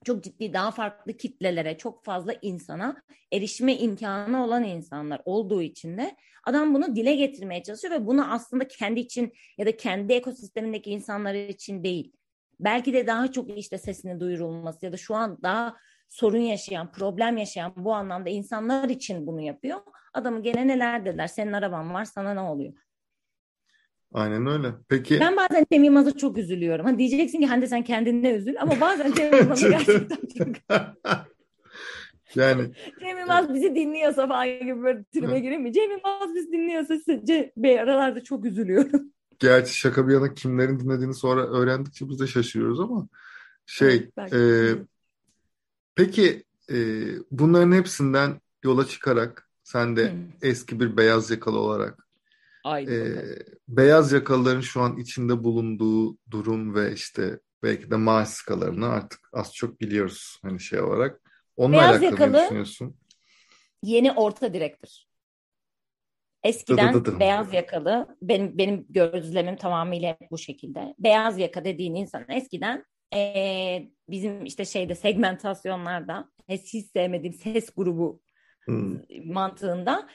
çok 0.05 0.25
ciddi 0.25 0.53
daha 0.53 0.71
farklı 0.71 1.13
kitlelere, 1.13 1.79
çok 1.79 2.05
fazla 2.05 2.35
insana 2.43 3.03
erişme 3.33 3.77
imkanı 3.77 4.45
olan 4.45 4.65
insanlar 4.65 5.23
olduğu 5.25 5.63
için 5.63 5.99
de 5.99 6.17
adam 6.45 6.75
bunu 6.75 6.97
dile 6.97 7.15
getirmeye 7.15 7.63
çalışıyor 7.63 7.95
ve 7.95 8.07
bunu 8.07 8.33
aslında 8.33 8.69
kendi 8.69 9.01
için 9.01 9.33
ya 9.59 9.67
da 9.67 9.77
kendi 9.77 10.13
ekosistemindeki 10.13 10.91
insanlar 10.91 11.35
için 11.35 11.85
değil. 11.85 12.13
Belki 12.61 12.93
de 12.93 13.07
daha 13.07 13.33
çok 13.33 13.59
işte 13.59 13.79
sesini 13.79 14.21
duyurulması 14.21 14.87
ya 14.87 14.93
da 14.93 14.97
şu 14.97 15.15
an 15.15 15.39
daha 15.43 15.77
sorun 16.09 16.39
yaşayan, 16.39 16.93
problem 16.93 17.37
yaşayan 17.37 17.73
bu 17.77 17.95
anlamda 17.95 18.31
insanlar 18.31 18.89
için 18.89 19.27
bunu 19.27 19.41
yapıyor. 19.41 19.79
Adamı 20.13 20.43
gene 20.43 20.67
neler 20.67 21.05
dediler? 21.05 21.27
Senin 21.27 21.53
araban 21.53 21.95
var, 21.95 22.05
sana 22.05 22.35
ne 22.35 22.41
oluyor? 22.41 22.73
Aynen 24.13 24.47
öyle. 24.47 24.69
Peki. 24.89 25.21
Ben 25.21 25.37
bazen 25.37 25.67
Cem 25.73 25.85
Yılmaz'a 25.85 26.17
çok 26.17 26.39
üzülüyorum. 26.39 26.87
Ha 26.87 26.99
diyeceksin 26.99 27.41
ki 27.41 27.47
Hande 27.47 27.67
sen 27.67 27.85
kendine 27.85 28.31
üzül 28.31 28.55
ama 28.61 28.81
bazen 28.81 29.13
Cem 29.13 29.37
Yılmaz'a 29.37 29.69
gerçekten 29.71 30.19
çok 30.39 30.49
Yani 32.35 32.71
Cem 33.01 33.19
Yılmaz 33.19 33.55
bizi 33.55 33.75
dinliyorsa 33.75 34.29
falan 34.29 34.49
gibi 34.49 34.83
böyle 34.83 35.05
tribe 35.05 35.41
gireyim 35.41 35.63
mi? 35.63 35.73
Cem 35.73 35.91
Yılmaz 35.91 36.35
bizi 36.35 36.53
dinliyorsa 36.53 36.95
Bey 37.57 37.81
aralarda 37.81 38.25
çok 38.25 38.45
üzülüyorum. 38.45 39.13
Gerçi 39.39 39.75
şaka 39.79 40.09
bir 40.09 40.15
yana 40.15 40.35
kimlerin 40.35 40.81
dinlediğini 40.81 41.15
sonra 41.15 41.47
öğrendikçe 41.47 42.09
biz 42.09 42.21
de 42.21 42.27
şaşırıyoruz 42.27 42.81
ama 42.81 43.09
şey 43.67 44.11
Evet, 44.19 44.33
e, 44.33 44.39
peki 45.95 46.45
e, 46.71 46.77
bunların 47.31 47.73
hepsinden 47.73 48.41
yola 48.65 48.87
çıkarak 48.87 49.49
sen 49.63 49.97
de 49.97 50.11
Hı. 50.13 50.17
eski 50.43 50.81
bir 50.81 50.97
beyaz 50.97 51.31
yakalı 51.31 51.59
olarak 51.59 52.07
e, 52.91 53.15
beyaz 53.69 54.13
yakalıların 54.13 54.61
şu 54.61 54.81
an 54.81 54.97
içinde 54.97 55.45
bulunduğu 55.45 56.17
durum 56.31 56.75
ve 56.75 56.93
işte 56.93 57.41
belki 57.63 57.91
de 57.91 57.97
maaş 57.97 58.29
skalarını 58.29 58.89
artık 58.89 59.21
az 59.33 59.55
çok 59.55 59.81
biliyoruz 59.81 60.39
hani 60.43 60.61
şey 60.61 60.81
olarak. 60.81 61.21
Onunla 61.57 61.77
Beyaz 61.77 61.91
alakalı 62.03 62.21
ne 62.21 62.25
yakalı- 62.25 62.43
düşünüyorsun? 62.43 62.97
Yeni 63.83 64.13
orta 64.13 64.55
direktir. 64.55 65.06
Eskiden 66.47 66.95
Dıdıdıdım. 66.95 67.21
beyaz 67.21 67.55
yakalı, 67.55 68.17
benim 68.23 68.59
benim 68.59 68.87
gözlemim 68.89 69.57
tamamıyla 69.57 70.17
bu 70.31 70.39
şekilde. 70.39 70.95
Beyaz 70.99 71.39
yaka 71.39 71.65
dediğin 71.65 71.95
insan 71.95 72.25
eskiden 72.29 72.85
eee, 73.15 73.89
bizim 74.09 74.45
işte 74.45 74.65
şeyde 74.65 74.95
segmentasyonlarda 74.95 76.29
hiç, 76.49 76.75
hiç 76.75 76.87
sevmediğim 76.87 77.35
ses 77.35 77.71
grubu 77.77 78.21
Hmm. 78.65 78.97
mantığında 79.25 80.09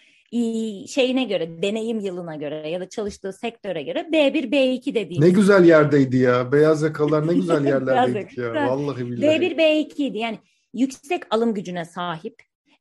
şeyine 0.88 1.24
göre, 1.24 1.62
deneyim 1.62 2.00
yılına 2.00 2.36
göre 2.36 2.70
ya 2.70 2.80
da 2.80 2.90
çalıştığı 2.90 3.34
sektöre 3.34 3.84
göre 3.84 4.08
B1, 4.12 4.52
B2 4.52 4.96
dediğimiz. 4.96 5.28
Ne 5.30 5.30
güzel 5.30 5.66
yerdeydi 5.66 6.18
ya. 6.18 6.52
Beyaz 6.52 6.82
yakalılar 6.82 7.28
ne 7.28 7.34
güzel 7.34 7.66
yerlerdeydik 7.74 8.38
ya. 8.38 8.54
Vallahi 8.54 9.06
billahi. 9.12 9.26
B1, 9.42 9.58
B2 9.58 10.04
idi. 10.04 10.18
Yani 10.18 10.40
yüksek 10.74 11.24
alım 11.36 11.54
gücüne 11.54 11.86
sahip, 11.86 12.36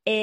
e, 0.08 0.14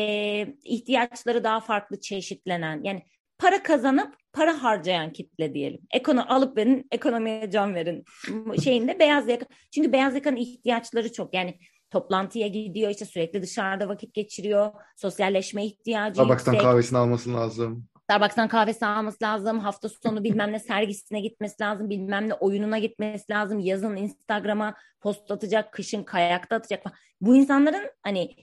ihtiyaçları 0.64 1.44
daha 1.44 1.60
farklı 1.60 2.00
çeşitlenen, 2.00 2.84
yani 2.84 3.04
para 3.40 3.64
kazanıp 3.64 4.16
para 4.34 4.64
harcayan 4.64 5.14
kitle 5.14 5.54
diyelim. 5.54 5.82
Ekono 5.94 6.22
alıp 6.28 6.58
verin, 6.58 6.88
ekonomiye 6.92 7.52
can 7.52 7.76
verin 7.76 8.04
şeyinde 8.64 9.00
beyaz 9.00 9.28
yaka. 9.28 9.46
Çünkü 9.76 9.94
beyaz 9.94 10.16
yakanın 10.16 10.36
ihtiyaçları 10.36 11.14
çok. 11.14 11.34
Yani 11.34 11.58
toplantıya 11.90 12.48
gidiyor, 12.48 12.92
işte 12.92 13.06
sürekli 13.06 13.42
dışarıda 13.42 13.90
vakit 13.90 14.14
geçiriyor, 14.14 14.72
sosyalleşme 14.98 15.66
ihtiyacı 15.66 16.16
Starbucks'tan 16.16 16.54
yüksek. 16.54 16.70
kahvesini 16.70 16.98
alması 16.98 17.34
lazım. 17.34 17.88
Starbucks'tan 18.04 18.48
kahvesi 18.48 18.86
alması 18.86 19.18
lazım. 19.24 19.60
Hafta 19.60 19.90
sonu 19.90 20.24
bilmem 20.24 20.52
ne 20.52 20.60
sergisine 20.60 21.20
gitmesi 21.20 21.56
lazım. 21.62 21.90
Bilmem 21.90 22.30
ne 22.30 22.34
oyununa 22.34 22.80
gitmesi 22.80 23.32
lazım. 23.32 23.60
Yazın 23.60 23.96
Instagram'a 23.96 24.76
post 25.02 25.32
atacak. 25.32 25.72
Kışın 25.74 26.04
kayakta 26.04 26.56
atacak 26.56 26.84
falan. 26.84 26.98
Bu 27.22 27.36
insanların 27.36 27.92
hani 28.04 28.36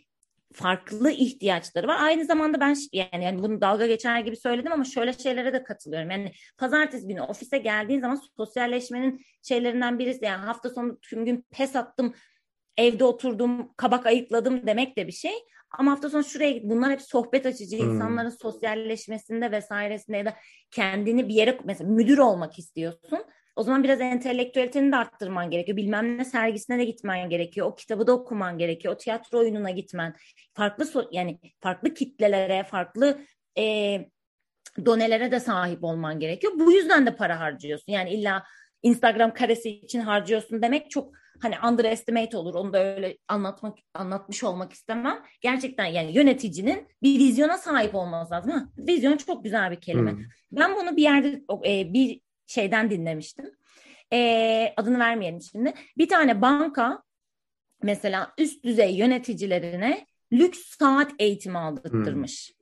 farklı 0.54 1.10
ihtiyaçları 1.10 1.88
var. 1.88 1.96
Aynı 2.00 2.24
zamanda 2.24 2.60
ben 2.60 2.76
yani, 2.92 3.24
yani 3.24 3.42
bunu 3.42 3.60
dalga 3.60 3.86
geçer 3.86 4.20
gibi 4.20 4.36
söyledim 4.36 4.72
ama 4.72 4.84
şöyle 4.84 5.12
şeylere 5.12 5.52
de 5.52 5.62
katılıyorum. 5.62 6.10
Yani 6.10 6.32
pazartesi 6.58 7.08
günü 7.08 7.20
ofise 7.20 7.58
geldiğin 7.58 8.00
zaman 8.00 8.20
sosyalleşmenin 8.36 9.20
şeylerinden 9.42 9.98
birisi 9.98 10.24
yani 10.24 10.44
hafta 10.44 10.70
sonu 10.70 11.00
tüm 11.00 11.24
gün 11.24 11.46
pes 11.50 11.76
attım 11.76 12.14
evde 12.76 13.04
oturdum, 13.04 13.72
kabak 13.76 14.06
ayıkladım 14.06 14.66
demek 14.66 14.96
de 14.96 15.06
bir 15.06 15.12
şey. 15.12 15.34
Ama 15.78 15.92
hafta 15.92 16.10
sonu 16.10 16.24
şuraya 16.24 16.50
git. 16.50 16.64
Bunlar 16.64 16.92
hep 16.92 17.02
sohbet 17.02 17.46
açıcı. 17.46 17.78
Hmm. 17.78 17.90
insanların 17.90 18.30
sosyalleşmesinde 18.30 19.50
vesairesinde 19.50 20.16
ya 20.16 20.24
da 20.24 20.34
kendini 20.70 21.28
bir 21.28 21.34
yere 21.34 21.58
mesela 21.64 21.90
müdür 21.90 22.18
olmak 22.18 22.58
istiyorsun. 22.58 23.24
O 23.56 23.62
zaman 23.62 23.84
biraz 23.84 24.00
entelektüeliteni 24.00 24.92
de 24.92 24.96
arttırman 24.96 25.50
gerekiyor. 25.50 25.76
Bilmem 25.76 26.18
ne 26.18 26.24
sergisine 26.24 26.78
de 26.78 26.84
gitmen 26.84 27.30
gerekiyor. 27.30 27.66
O 27.66 27.74
kitabı 27.74 28.06
da 28.06 28.12
okuman 28.12 28.58
gerekiyor. 28.58 28.94
O 28.94 28.96
tiyatro 28.96 29.38
oyununa 29.38 29.70
gitmen. 29.70 30.14
Farklı 30.54 30.84
so- 30.84 31.08
yani 31.12 31.38
farklı 31.60 31.94
kitlelere, 31.94 32.64
farklı 32.64 33.18
e, 33.58 33.64
donelere 34.86 35.30
de 35.30 35.40
sahip 35.40 35.84
olman 35.84 36.20
gerekiyor. 36.20 36.52
Bu 36.56 36.72
yüzden 36.72 37.06
de 37.06 37.16
para 37.16 37.40
harcıyorsun. 37.40 37.92
Yani 37.92 38.10
illa 38.10 38.42
Instagram 38.82 39.34
karesi 39.34 39.70
için 39.70 40.00
harcıyorsun 40.00 40.62
demek 40.62 40.90
çok 40.90 41.12
hani 41.42 41.54
underestimate 41.68 42.36
olur. 42.36 42.54
Onu 42.54 42.72
da 42.72 42.94
öyle 42.94 43.18
anlatmak 43.28 43.78
anlatmış 43.94 44.44
olmak 44.44 44.72
istemem. 44.72 45.22
Gerçekten 45.40 45.84
yani 45.84 46.12
yöneticinin 46.12 46.88
bir 47.02 47.18
vizyona 47.18 47.58
sahip 47.58 47.94
olması 47.94 48.34
lazım. 48.34 48.50
Ha, 48.50 48.68
vizyon 48.78 49.16
çok 49.16 49.44
güzel 49.44 49.70
bir 49.70 49.80
kelime. 49.80 50.10
Hmm. 50.12 50.24
Ben 50.52 50.76
bunu 50.76 50.96
bir 50.96 51.02
yerde 51.02 51.42
bir 51.92 52.20
şeyden 52.46 52.90
dinlemiştim. 52.90 53.50
E, 54.12 54.74
adını 54.76 54.98
vermeyelim 54.98 55.40
şimdi. 55.42 55.74
Bir 55.98 56.08
tane 56.08 56.42
banka 56.42 57.02
mesela 57.82 58.32
üst 58.38 58.64
düzey 58.64 58.94
yöneticilerine 58.96 60.06
lüks 60.32 60.76
saat 60.78 61.12
eğitimi 61.18 61.58
aldırtmış. 61.58 62.54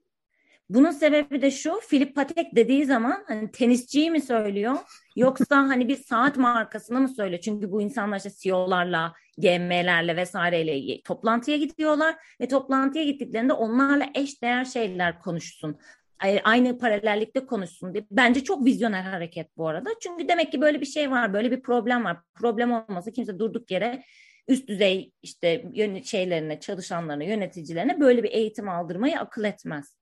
Bunun 0.68 0.90
sebebi 0.90 1.42
de 1.42 1.50
şu, 1.50 1.80
Filip 1.88 2.14
Patek 2.14 2.56
dediği 2.56 2.84
zaman 2.84 3.24
hani 3.28 3.50
tenisçiyi 3.50 4.10
mi 4.10 4.20
söylüyor 4.20 4.76
yoksa 5.16 5.56
hani 5.56 5.88
bir 5.88 5.96
saat 5.96 6.36
markasını 6.36 7.00
mı 7.00 7.08
söylüyor? 7.08 7.40
Çünkü 7.40 7.70
bu 7.72 7.82
insanlar 7.82 8.16
işte 8.16 8.30
CEO'larla, 8.30 9.12
GM'lerle 9.38 10.16
vesaireyle 10.16 11.02
toplantıya 11.02 11.56
gidiyorlar 11.56 12.16
ve 12.40 12.48
toplantıya 12.48 13.04
gittiklerinde 13.04 13.52
onlarla 13.52 14.06
eş 14.14 14.42
değer 14.42 14.64
şeyler 14.64 15.20
konuşsun. 15.20 15.78
Ay- 16.20 16.40
Aynı 16.44 16.78
paralellikte 16.78 17.46
konuşsun 17.46 17.94
diye. 17.94 18.06
Bence 18.10 18.44
çok 18.44 18.64
vizyoner 18.64 19.02
hareket 19.02 19.56
bu 19.56 19.68
arada. 19.68 19.90
Çünkü 20.00 20.28
demek 20.28 20.52
ki 20.52 20.60
böyle 20.60 20.80
bir 20.80 20.86
şey 20.86 21.10
var, 21.10 21.32
böyle 21.32 21.50
bir 21.50 21.62
problem 21.62 22.04
var. 22.04 22.16
Problem 22.34 22.72
olmasa 22.72 23.10
kimse 23.10 23.38
durduk 23.38 23.70
yere 23.70 24.02
üst 24.48 24.68
düzey 24.68 25.12
işte 25.22 25.64
şeylerine, 26.04 26.60
çalışanlarına, 26.60 27.24
yöneticilerine 27.24 28.00
böyle 28.00 28.22
bir 28.22 28.30
eğitim 28.30 28.68
aldırmayı 28.68 29.18
akıl 29.20 29.44
etmez. 29.44 29.96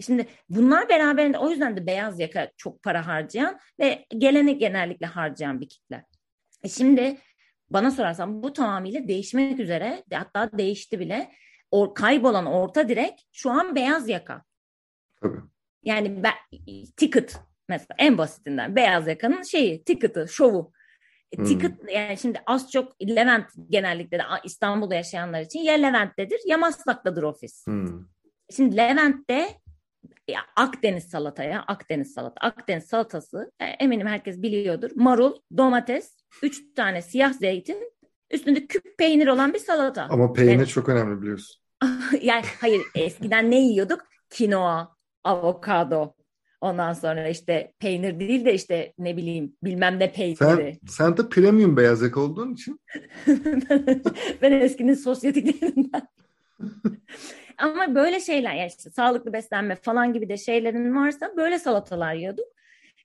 Şimdi 0.00 0.26
bunlar 0.48 0.88
beraberinde 0.88 1.38
o 1.38 1.50
yüzden 1.50 1.76
de 1.76 1.86
beyaz 1.86 2.20
yaka 2.20 2.50
çok 2.56 2.82
para 2.82 3.06
harcayan 3.06 3.58
ve 3.80 4.06
geleni 4.18 4.58
genellikle 4.58 5.06
harcayan 5.06 5.60
bir 5.60 5.68
kitle. 5.68 6.04
E 6.64 6.68
şimdi 6.68 7.16
bana 7.70 7.90
sorarsan 7.90 8.42
bu 8.42 8.52
tamamıyla 8.52 9.08
değişmek 9.08 9.60
üzere 9.60 10.02
hatta 10.12 10.58
değişti 10.58 11.00
bile. 11.00 11.30
O, 11.70 11.94
kaybolan 11.94 12.46
orta 12.46 12.88
direk 12.88 13.28
şu 13.32 13.50
an 13.50 13.74
beyaz 13.74 14.08
yaka. 14.08 14.42
Tabii. 15.22 15.38
Yani 15.82 16.22
ben, 16.22 16.34
ticket 16.96 17.40
mesela 17.68 17.96
en 17.98 18.18
basitinden 18.18 18.76
beyaz 18.76 19.08
yakanın 19.08 19.42
şeyi 19.42 19.84
ticket'ı, 19.84 20.28
şovu. 20.28 20.72
E, 21.32 21.36
Hmm. 21.36 21.44
Ticket 21.44 21.72
yani 21.94 22.16
şimdi 22.18 22.42
az 22.46 22.70
çok 22.70 23.02
Levent 23.02 23.46
genellikle 23.68 24.18
de 24.18 24.22
İstanbul'da 24.44 24.94
yaşayanlar 24.94 25.40
için 25.40 25.60
ya 25.60 25.74
Levent'tedir 25.74 26.40
ya 26.46 26.58
Maslak'tadır 26.58 27.22
ofis. 27.22 27.66
Hmm. 27.66 28.04
Şimdi 28.50 28.76
Levent'te 28.76 29.48
Akdeniz 30.56 31.04
salataya, 31.04 31.62
Akdeniz 31.62 32.12
salata. 32.12 32.40
Akdeniz 32.40 32.84
salatası 32.84 33.52
e, 33.60 33.64
eminim 33.64 34.06
herkes 34.06 34.42
biliyordur. 34.42 34.90
Marul, 34.94 35.32
domates, 35.56 36.16
üç 36.42 36.74
tane 36.74 37.02
siyah 37.02 37.32
zeytin, 37.32 37.92
üstünde 38.30 38.66
küp 38.66 38.98
peynir 38.98 39.26
olan 39.26 39.54
bir 39.54 39.58
salata. 39.58 40.06
Ama 40.10 40.32
peynir 40.32 40.52
yani, 40.52 40.66
çok 40.66 40.88
önemli 40.88 41.22
biliyorsun. 41.22 41.62
yani 42.22 42.44
hayır 42.60 42.82
eskiden 42.94 43.50
ne 43.50 43.60
yiyorduk? 43.60 44.06
Kinoa, 44.30 44.96
avokado, 45.24 46.14
Ondan 46.60 46.92
sonra 46.92 47.28
işte 47.28 47.72
peynir 47.78 48.20
değil 48.20 48.44
de 48.44 48.54
işte 48.54 48.92
ne 48.98 49.16
bileyim 49.16 49.56
bilmem 49.62 49.98
ne 49.98 50.12
peyniri. 50.12 50.36
Sen, 50.38 50.78
sen 50.88 51.16
de 51.16 51.28
premium 51.28 51.76
beyaz 51.76 52.02
yaka 52.02 52.20
olduğun 52.20 52.54
için. 52.54 52.80
ben 54.42 54.52
eskinin 54.52 54.94
sosyetiklerinden. 54.94 56.08
Ama 57.58 57.94
böyle 57.94 58.20
şeyler 58.20 58.54
yani 58.54 58.68
işte 58.68 58.90
sağlıklı 58.90 59.32
beslenme 59.32 59.74
falan 59.74 60.12
gibi 60.12 60.28
de 60.28 60.36
şeylerin 60.36 60.96
varsa 60.96 61.32
böyle 61.36 61.58
salatalar 61.58 62.14
yiyorduk. 62.14 62.46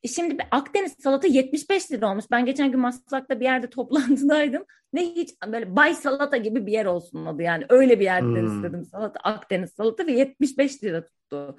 E 0.04 0.08
şimdi 0.08 0.38
Akdeniz 0.52 0.96
salata 1.00 1.28
75 1.28 1.92
lira 1.92 2.12
olmuş. 2.12 2.26
Ben 2.32 2.46
geçen 2.46 2.72
gün 2.72 2.80
Maslak'ta 2.80 3.40
bir 3.40 3.46
yerde 3.46 3.70
toplantıdaydım 3.70 4.64
ve 4.94 5.02
hiç 5.02 5.30
böyle 5.48 5.76
bay 5.76 5.94
salata 5.94 6.38
gibi 6.38 6.66
bir 6.66 6.72
yer 6.72 6.86
olsun 6.86 7.26
adı 7.26 7.42
yani. 7.42 7.66
Öyle 7.70 8.00
bir 8.00 8.06
yerden 8.06 8.42
hmm. 8.42 8.56
istedim 8.56 8.86
salata 8.86 9.20
Akdeniz 9.20 9.72
salata 9.72 10.08
ve 10.08 10.12
75 10.12 10.84
lira 10.84 11.06
tuttu. 11.06 11.58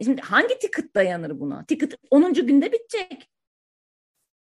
E 0.00 0.04
şimdi 0.04 0.20
hangi 0.20 0.58
ticket 0.58 0.94
dayanır 0.94 1.40
buna? 1.40 1.64
Ticket 1.64 1.94
10. 2.10 2.34
günde 2.34 2.72
bitecek. 2.72 3.30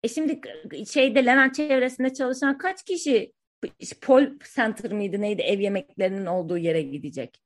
E 0.04 0.08
şimdi 0.08 0.42
şeyde 0.90 1.26
Levent 1.26 1.56
çevresinde 1.56 2.14
çalışan 2.14 2.58
kaç 2.58 2.84
kişi 2.84 3.34
Pol 4.02 4.26
Center 4.56 4.94
miydi 4.94 5.22
neydi 5.22 5.42
ev 5.42 5.60
yemeklerinin 5.60 6.26
olduğu 6.26 6.58
yere 6.58 6.82
gidecek? 6.82 7.42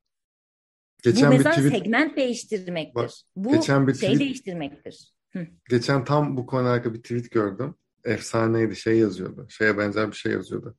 Geçen 1.02 1.32
Bu 1.32 1.36
mesela 1.36 1.54
tweet, 1.54 1.72
segment 1.72 2.16
değiştirmektir. 2.16 2.94
Bak, 2.94 3.10
Bu 3.36 3.52
geçen 3.52 3.86
bir 3.86 3.94
şey 3.94 4.08
tweet, 4.08 4.20
değiştirmektir. 4.20 5.12
Hı. 5.32 5.46
Geçen 5.68 6.04
tam 6.04 6.36
bu 6.36 6.46
konu 6.46 6.68
hakkında 6.68 6.94
bir 6.94 7.02
tweet 7.02 7.30
gördüm. 7.30 7.74
Efsaneydi 8.04 8.76
şey 8.76 8.98
yazıyordu. 8.98 9.46
Şeye 9.50 9.78
benzer 9.78 10.10
bir 10.10 10.16
şey 10.16 10.32
yazıyordu. 10.32 10.76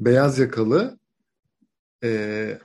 Beyaz 0.00 0.38
yakalı 0.38 0.98
e, 2.04 2.58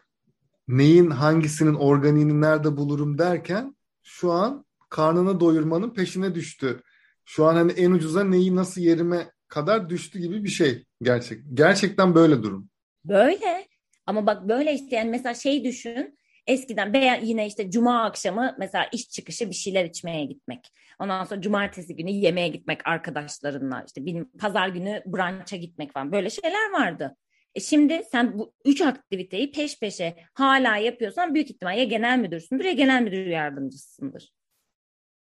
neyin 0.68 1.10
hangisinin 1.10 1.74
organiğini 1.74 2.42
nerede 2.42 2.78
bulurum 2.78 3.18
derken 3.18 3.76
şu 4.06 4.32
an 4.32 4.66
karnını 4.90 5.40
doyurmanın 5.40 5.94
peşine 5.94 6.36
düştü. 6.36 6.82
Şu 7.26 7.46
an 7.46 7.56
hani 7.56 7.72
en 7.72 7.92
ucuza 7.92 8.24
neyi 8.24 8.56
nasıl 8.56 8.82
yerime 8.82 9.32
kadar 9.48 9.90
düştü 9.90 10.20
gibi 10.20 10.44
bir 10.44 10.50
şey 10.50 10.86
gerçek. 11.02 11.44
Gerçekten 11.54 12.16
böyle 12.16 12.44
durum. 12.44 12.70
Böyle. 13.06 13.68
Ama 14.06 14.28
bak 14.28 14.50
böyle 14.50 14.74
işte 14.74 14.96
yani 14.96 15.10
mesela 15.10 15.34
şey 15.34 15.64
düşün. 15.64 16.20
Eskiden 16.48 16.94
veya 16.94 17.16
yine 17.16 17.48
işte 17.48 17.72
cuma 17.72 18.04
akşamı 18.04 18.56
mesela 18.60 18.88
iş 18.92 19.10
çıkışı 19.10 19.50
bir 19.50 19.56
şeyler 19.56 19.86
içmeye 19.86 20.26
gitmek. 20.26 20.72
Ondan 21.00 21.24
sonra 21.24 21.42
cumartesi 21.42 21.96
günü 21.96 22.12
yemeğe 22.12 22.48
gitmek 22.48 22.88
arkadaşlarınla. 22.88 23.84
işte 23.88 24.06
benim 24.06 24.30
pazar 24.40 24.68
günü 24.68 25.04
brunch'a 25.06 25.56
gitmek 25.56 25.94
falan. 25.94 26.12
Böyle 26.12 26.30
şeyler 26.30 26.72
vardı. 26.74 27.16
E 27.56 27.60
şimdi 27.60 28.04
sen 28.12 28.40
bu 28.40 28.54
üç 28.66 28.82
aktiviteyi 28.82 29.52
peş 29.52 29.80
peşe 29.80 30.16
hala 30.34 30.78
yapıyorsan 30.78 31.34
büyük 31.34 31.50
ihtimal 31.50 31.78
ya 31.78 31.84
genel 31.84 32.20
müdürsündür 32.20 32.66
ya 32.66 32.72
genel 32.72 33.02
müdür 33.02 33.26
yardımcısındır. 33.26 34.34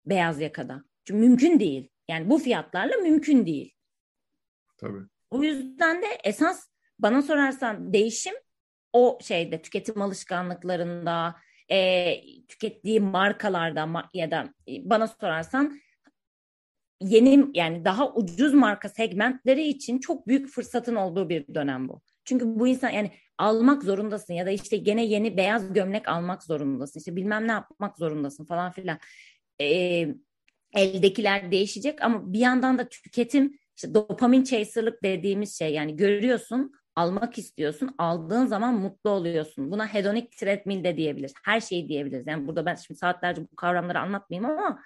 Beyaz 0.05 0.41
yakada. 0.41 0.83
Çünkü 1.05 1.19
mümkün 1.19 1.59
değil. 1.59 1.89
Yani 2.07 2.29
bu 2.29 2.37
fiyatlarla 2.37 2.97
mümkün 2.97 3.45
değil. 3.45 3.73
Tabii. 4.77 5.01
O 5.31 5.43
yüzden 5.43 6.01
de 6.01 6.07
esas 6.23 6.69
bana 6.99 7.21
sorarsan 7.21 7.93
değişim 7.93 8.33
o 8.93 9.19
şeyde 9.21 9.61
tüketim 9.61 10.01
alışkanlıklarında, 10.01 11.35
e, 11.71 12.15
tükettiği 12.47 12.99
markalarda 12.99 14.09
ya 14.13 14.31
da 14.31 14.53
e, 14.67 14.89
bana 14.89 15.07
sorarsan 15.07 15.79
yeni 17.01 17.45
yani 17.53 17.85
daha 17.85 18.13
ucuz 18.13 18.53
marka 18.53 18.89
segmentleri 18.89 19.67
için 19.67 19.99
çok 19.99 20.27
büyük 20.27 20.49
fırsatın 20.49 20.95
olduğu 20.95 21.29
bir 21.29 21.55
dönem 21.55 21.87
bu. 21.89 22.01
Çünkü 22.31 22.45
bu 22.59 22.67
insan 22.67 22.89
yani 22.89 23.11
almak 23.37 23.83
zorundasın 23.83 24.33
ya 24.33 24.45
da 24.45 24.51
işte 24.51 24.77
gene 24.77 25.05
yeni 25.05 25.37
beyaz 25.37 25.73
gömlek 25.73 26.07
almak 26.07 26.43
zorundasın. 26.43 26.99
İşte 26.99 27.15
bilmem 27.15 27.47
ne 27.47 27.51
yapmak 27.51 27.97
zorundasın 27.97 28.45
falan 28.45 28.71
filan. 28.71 28.97
Ee, 29.61 30.07
eldekiler 30.73 31.51
değişecek 31.51 32.01
ama 32.01 32.33
bir 32.33 32.39
yandan 32.39 32.77
da 32.77 32.89
tüketim 32.89 33.59
işte 33.75 33.93
dopamin 33.93 34.43
chaser'lık 34.43 35.03
dediğimiz 35.03 35.57
şey 35.57 35.73
yani 35.73 35.95
görüyorsun 35.95 36.73
almak 36.95 37.37
istiyorsun 37.37 37.95
aldığın 37.97 38.45
zaman 38.45 38.73
mutlu 38.73 39.09
oluyorsun. 39.09 39.71
Buna 39.71 39.93
hedonic 39.93 40.27
treadmill 40.37 40.83
de 40.83 40.97
diyebiliriz. 40.97 41.33
Her 41.45 41.61
şeyi 41.61 41.87
diyebiliriz. 41.87 42.27
Yani 42.27 42.47
burada 42.47 42.65
ben 42.65 42.75
şimdi 42.75 42.97
saatlerce 42.97 43.41
bu 43.51 43.55
kavramları 43.55 43.99
anlatmayayım 43.99 44.51
ama 44.51 44.79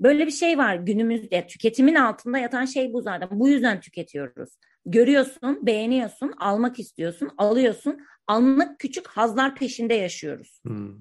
böyle 0.00 0.26
bir 0.26 0.32
şey 0.32 0.58
var 0.58 0.74
günümüzde 0.74 1.46
tüketimin 1.46 1.94
altında 1.94 2.38
yatan 2.38 2.64
şey 2.64 2.92
bu 2.92 3.02
zaten. 3.02 3.28
Bu 3.32 3.48
yüzden 3.48 3.80
tüketiyoruz. 3.80 4.50
Görüyorsun, 4.86 5.66
beğeniyorsun, 5.66 6.34
almak 6.38 6.78
istiyorsun, 6.78 7.30
alıyorsun. 7.38 7.98
Anlık 8.26 8.78
küçük 8.78 9.06
hazlar 9.06 9.54
peşinde 9.54 9.94
yaşıyoruz. 9.94 10.60
Hmm. 10.62 10.94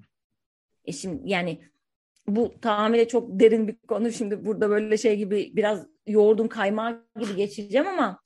E 0.86 0.92
şimdi 0.92 1.22
yani 1.30 1.62
bu 2.28 2.54
tamamıyla 2.62 3.08
çok 3.08 3.40
derin 3.40 3.68
bir 3.68 3.76
konu. 3.88 4.12
Şimdi 4.12 4.46
burada 4.46 4.70
böyle 4.70 4.98
şey 4.98 5.18
gibi 5.18 5.52
biraz 5.56 5.88
yoğurdun 6.08 6.48
kaymağı 6.48 7.06
gibi 7.20 7.36
geçeceğim 7.36 7.88
ama 7.88 8.20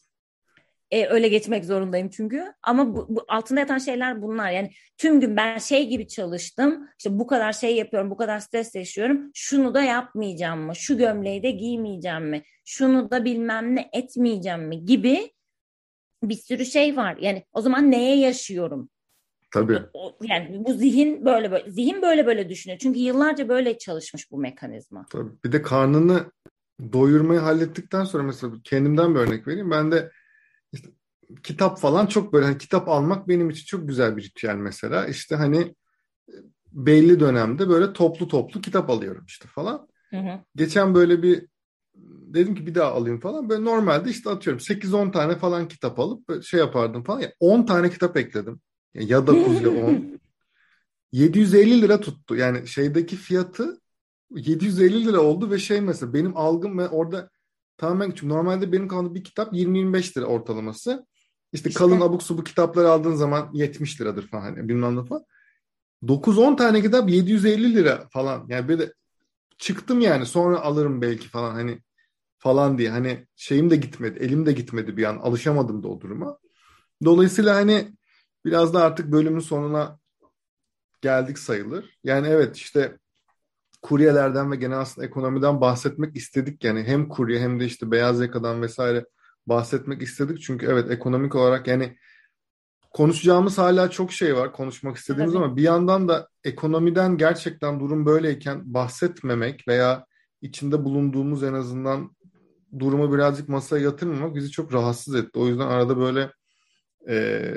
e, 0.92 1.08
öyle 1.08 1.28
geçmek 1.28 1.66
zorundayım 1.66 2.10
çünkü. 2.10 2.54
Ama 2.64 2.96
bu, 2.96 3.08
bu 3.10 3.26
altında 3.28 3.60
yatan 3.60 3.78
şeyler 3.78 4.22
bunlar. 4.22 4.52
Yani 4.52 4.72
tüm 4.98 5.20
gün 5.20 5.38
ben 5.38 5.58
şey 5.58 5.88
gibi 5.88 6.08
çalıştım. 6.08 6.88
İşte 6.98 7.20
bu 7.20 7.28
kadar 7.28 7.54
şey 7.54 7.76
yapıyorum, 7.76 8.12
bu 8.12 8.18
kadar 8.18 8.40
stres 8.40 8.76
yaşıyorum. 8.76 9.32
Şunu 9.34 9.74
da 9.74 9.82
yapmayacağım 9.82 10.60
mı? 10.60 10.76
Şu 10.76 10.98
gömleği 10.98 11.44
de 11.44 11.52
giymeyeceğim 11.52 12.30
mi? 12.30 12.44
Şunu 12.66 13.12
da 13.12 13.26
bilmem 13.26 13.76
ne 13.76 13.90
etmeyeceğim 13.94 14.68
mi? 14.68 14.86
Gibi 14.86 15.32
bir 16.24 16.36
sürü 16.36 16.66
şey 16.66 16.98
var. 16.98 17.18
Yani 17.22 17.46
o 17.54 17.62
zaman 17.62 17.92
neye 17.92 18.20
yaşıyorum? 18.20 18.90
Tabii. 19.52 19.80
yani 20.22 20.66
bu 20.66 20.74
zihin 20.74 21.26
böyle 21.26 21.52
böyle 21.52 21.72
zihin 21.72 22.02
böyle 22.02 22.26
böyle 22.26 22.50
düşünüyor. 22.50 22.80
Çünkü 22.80 23.00
yıllarca 23.00 23.50
böyle 23.50 23.78
çalışmış 23.78 24.32
bu 24.32 24.38
mekanizma. 24.38 25.06
Tabii. 25.10 25.32
Bir 25.46 25.52
de 25.52 25.62
karnını 25.62 26.32
doyurmayı 26.94 27.40
hallettikten 27.40 28.04
sonra 28.04 28.24
mesela 28.24 28.54
kendimden 28.64 29.16
bir 29.16 29.20
örnek 29.20 29.48
vereyim. 29.48 29.72
Ben 29.72 29.92
de 29.92 30.12
işte 30.72 30.90
kitap 31.44 31.80
falan 31.80 32.06
çok 32.06 32.34
böyle 32.34 32.46
hani 32.46 32.58
kitap 32.58 32.90
almak 32.90 33.28
benim 33.28 33.50
için 33.50 33.66
çok 33.66 33.88
güzel 33.88 34.18
bir 34.18 34.24
ritüel 34.24 34.56
mesela. 34.56 35.08
İşte 35.08 35.36
hani 35.36 35.76
belli 36.72 37.20
dönemde 37.20 37.70
böyle 37.70 37.94
toplu 37.94 38.28
toplu 38.28 38.62
kitap 38.62 38.90
alıyorum 38.90 39.26
işte 39.28 39.48
falan. 39.48 39.88
Hı 40.10 40.18
hı. 40.18 40.40
Geçen 40.56 40.96
böyle 40.96 41.24
bir 41.24 41.48
dedim 42.34 42.56
ki 42.56 42.68
bir 42.68 42.76
daha 42.76 42.92
alayım 42.92 43.20
falan. 43.20 43.50
Böyle 43.50 43.66
normalde 43.66 44.10
işte 44.10 44.30
atıyorum 44.30 44.60
8-10 44.60 45.12
tane 45.12 45.36
falan 45.36 45.68
kitap 45.68 46.00
alıp 46.00 46.44
şey 46.44 46.60
yapardım 46.60 47.04
falan. 47.04 47.20
Yani 47.20 47.34
10 47.40 47.64
tane 47.64 47.90
kitap 47.90 48.18
ekledim. 48.18 48.62
Ya 48.94 49.28
9 49.28 49.62
ya 49.62 49.70
10. 49.70 50.20
750 51.12 51.82
lira 51.82 52.00
tuttu. 52.00 52.36
Yani 52.36 52.68
şeydeki 52.68 53.16
fiyatı 53.16 53.82
750 54.36 55.06
lira 55.06 55.20
oldu 55.22 55.52
ve 55.52 55.60
şey 55.60 55.82
mesela 55.82 56.14
benim 56.14 56.38
algım 56.38 56.78
ve 56.78 56.90
orada 56.90 57.30
tamamen 57.78 58.12
çünkü 58.12 58.30
normalde 58.30 58.72
benim 58.72 58.88
kanalımda 58.88 59.16
bir 59.16 59.24
kitap 59.24 59.54
20-25 59.54 60.18
lira 60.18 60.26
ortalaması. 60.26 61.06
İşte, 61.54 61.70
işte 61.70 61.80
kalın 61.80 62.02
abuk 62.02 62.24
subuk 62.24 62.46
kitapları 62.46 62.90
aldığın 62.90 63.16
zaman 63.16 63.50
70 63.54 64.02
liradır 64.02 64.28
falan 64.28 64.42
hani 64.42 64.70
bilmem 64.70 64.98
ne 64.98 65.06
falan. 65.06 65.26
9-10 66.04 66.58
tane 66.58 66.82
kitap 66.82 67.10
750 67.10 67.76
lira 67.76 68.08
falan. 68.12 68.46
Yani 68.50 68.68
böyle 68.68 68.94
çıktım 69.58 70.02
yani 70.02 70.26
sonra 70.26 70.62
alırım 70.62 71.02
belki 71.02 71.28
falan 71.28 71.52
hani 71.52 71.80
falan 72.40 72.78
diye. 72.78 72.90
Hani 72.90 73.28
şeyim 73.36 73.70
de 73.70 73.76
gitmedi, 73.76 74.20
elim 74.20 74.46
de 74.46 74.52
gitmedi 74.52 74.98
bir 74.98 75.04
an. 75.04 75.18
Alışamadım 75.18 75.84
da 75.84 75.88
o 75.88 76.02
duruma. 76.02 76.38
Dolayısıyla 77.06 77.56
hani 77.56 77.94
biraz 78.46 78.74
da 78.74 78.84
artık 78.84 79.12
bölümün 79.12 79.40
sonuna 79.40 80.00
geldik 81.02 81.40
sayılır. 81.40 81.98
Yani 82.04 82.28
evet 82.28 82.58
işte 82.58 82.98
kuryelerden 83.82 84.52
ve 84.52 84.56
genel 84.56 84.80
aslında 84.80 85.08
ekonomiden 85.08 85.62
bahsetmek 85.62 86.16
istedik. 86.16 86.64
Yani 86.64 86.84
hem 86.84 87.10
kurye 87.10 87.40
hem 87.40 87.60
de 87.60 87.66
işte 87.66 87.92
beyaz 87.92 88.22
yakadan 88.22 88.62
vesaire 88.62 89.06
bahsetmek 89.48 90.02
istedik. 90.02 90.42
Çünkü 90.42 90.66
evet 90.66 90.92
ekonomik 90.92 91.36
olarak 91.36 91.68
yani 91.68 91.98
konuşacağımız 92.94 93.58
hala 93.58 93.90
çok 93.90 94.12
şey 94.12 94.36
var 94.36 94.54
konuşmak 94.54 94.98
istediğimiz 94.98 95.36
evet. 95.36 95.46
ama 95.46 95.56
bir 95.56 95.62
yandan 95.62 96.08
da 96.08 96.28
ekonomiden 96.44 97.18
gerçekten 97.18 97.80
durum 97.80 98.06
böyleyken 98.06 98.74
bahsetmemek 98.74 99.68
veya 99.68 100.06
içinde 100.42 100.86
bulunduğumuz 100.86 101.44
en 101.44 101.54
azından 101.54 102.16
durumu 102.80 103.14
birazcık 103.14 103.50
masaya 103.50 103.84
yatırmamak 103.84 104.36
bizi 104.36 104.52
çok 104.52 104.74
rahatsız 104.74 105.16
etti. 105.16 105.40
O 105.40 105.48
yüzden 105.48 105.68
arada 105.68 105.98
böyle 105.98 106.32
e, 107.10 107.54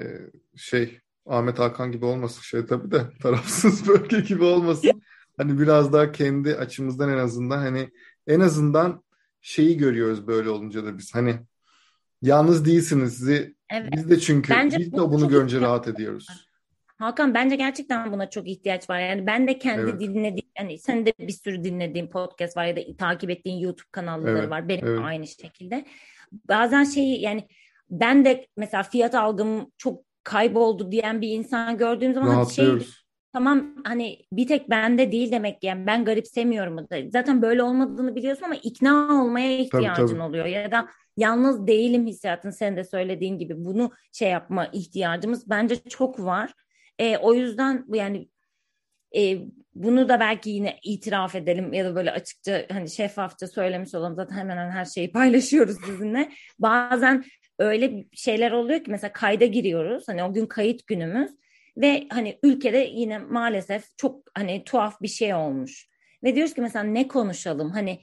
şey 0.56 1.00
Ahmet 1.26 1.58
Hakan 1.58 1.92
gibi 1.92 2.04
olmasın 2.04 2.42
şey 2.42 2.66
tabii 2.66 2.90
de 2.90 3.02
tarafsız 3.22 3.88
bölge 3.88 4.20
gibi 4.20 4.44
olmasın. 4.44 5.02
Hani 5.36 5.60
biraz 5.60 5.92
daha 5.92 6.12
kendi 6.12 6.56
açımızdan 6.56 7.08
en 7.08 7.18
azından 7.18 7.58
hani 7.58 7.90
en 8.26 8.40
azından 8.40 9.02
şeyi 9.40 9.76
görüyoruz 9.76 10.26
böyle 10.26 10.50
olunca 10.50 10.84
da 10.84 10.98
biz 10.98 11.14
hani 11.14 11.40
yalnız 12.22 12.64
değilsiniz 12.64 13.18
sizi 13.18 13.54
evet. 13.70 13.92
biz 13.92 14.10
de 14.10 14.20
çünkü 14.20 14.52
Bence 14.52 14.78
biz 14.78 14.92
de 14.92 14.96
bunu 14.96 15.28
görünce 15.28 15.60
rahat 15.60 15.88
ediyoruz. 15.88 16.26
Hakan 17.02 17.34
bence 17.34 17.56
gerçekten 17.56 18.12
buna 18.12 18.30
çok 18.30 18.48
ihtiyaç 18.48 18.90
var. 18.90 19.00
Yani 19.00 19.26
ben 19.26 19.48
de 19.48 19.58
kendi 19.58 19.90
Evet. 19.90 20.00
dinlediğim, 20.00 20.48
yani 20.58 20.78
sen 20.78 21.06
de 21.06 21.12
bir 21.18 21.32
sürü 21.32 21.64
dinlediğin 21.64 22.06
podcast 22.06 22.56
var 22.56 22.64
ya 22.64 22.76
da 22.76 22.80
takip 22.98 23.30
ettiğin 23.30 23.58
YouTube 23.58 23.88
kanalları 23.92 24.38
Evet, 24.38 24.50
var. 24.50 24.68
Benim 24.68 24.86
evet. 24.86 25.00
aynı 25.04 25.26
şekilde. 25.26 25.84
Bazen 26.48 26.84
şeyi 26.84 27.20
yani 27.20 27.48
ben 27.90 28.24
de 28.24 28.46
mesela 28.56 28.82
fiyat 28.82 29.14
algım 29.14 29.70
çok 29.78 30.04
kayboldu 30.24 30.92
diyen 30.92 31.20
bir 31.20 31.28
insan 31.28 31.78
gördüğüm 31.78 32.14
zaman 32.14 32.34
hani 32.34 32.50
şey 32.50 32.66
tamam 33.32 33.74
hani 33.84 34.18
bir 34.32 34.46
tek 34.46 34.70
bende 34.70 35.12
değil 35.12 35.32
demek 35.32 35.64
yani 35.64 35.86
ben 35.86 36.04
garipsemiyorum 36.04 36.78
da. 36.78 37.10
Zaten 37.10 37.42
böyle 37.42 37.62
olmadığını 37.62 38.16
biliyorsun 38.16 38.44
ama 38.44 38.54
ikna 38.54 39.22
olmaya 39.22 39.58
ihtiyacın 39.58 40.06
tabii. 40.06 40.22
oluyor 40.22 40.46
ya 40.46 40.72
da 40.72 40.88
yalnız 41.16 41.66
değilim 41.66 42.06
hissiyatını 42.06 42.52
sen 42.52 42.76
de 42.76 42.84
söylediğin 42.84 43.38
gibi 43.38 43.64
bunu 43.64 43.90
şey 44.12 44.30
yapma 44.30 44.66
ihtiyacımız 44.66 45.50
bence 45.50 45.76
çok 45.76 46.20
var. 46.20 46.54
E, 46.98 47.16
o 47.16 47.34
yüzden 47.34 47.84
yani 47.92 48.28
e, 49.16 49.38
bunu 49.74 50.08
da 50.08 50.20
belki 50.20 50.50
yine 50.50 50.78
itiraf 50.82 51.34
edelim 51.34 51.72
ya 51.72 51.84
da 51.84 51.94
böyle 51.94 52.10
açıkça 52.10 52.66
hani 52.72 52.90
şeffafça 52.90 53.48
söylemiş 53.48 53.94
olalım. 53.94 54.16
Zaten 54.16 54.36
hemen 54.36 54.56
hemen 54.56 54.70
her 54.70 54.84
şeyi 54.84 55.12
paylaşıyoruz 55.12 55.76
sizinle. 55.86 56.32
Bazen 56.58 57.24
öyle 57.58 58.04
şeyler 58.12 58.52
oluyor 58.52 58.84
ki 58.84 58.90
mesela 58.90 59.12
kayda 59.12 59.44
giriyoruz. 59.44 60.04
Hani 60.08 60.24
o 60.24 60.32
gün 60.32 60.46
kayıt 60.46 60.86
günümüz 60.86 61.30
ve 61.76 62.06
hani 62.10 62.38
ülkede 62.42 62.78
yine 62.78 63.18
maalesef 63.18 63.84
çok 63.96 64.22
hani 64.34 64.64
tuhaf 64.64 65.02
bir 65.02 65.08
şey 65.08 65.34
olmuş. 65.34 65.88
Ve 66.24 66.34
diyoruz 66.34 66.54
ki 66.54 66.60
mesela 66.60 66.84
ne 66.84 67.08
konuşalım? 67.08 67.70
Hani 67.70 68.00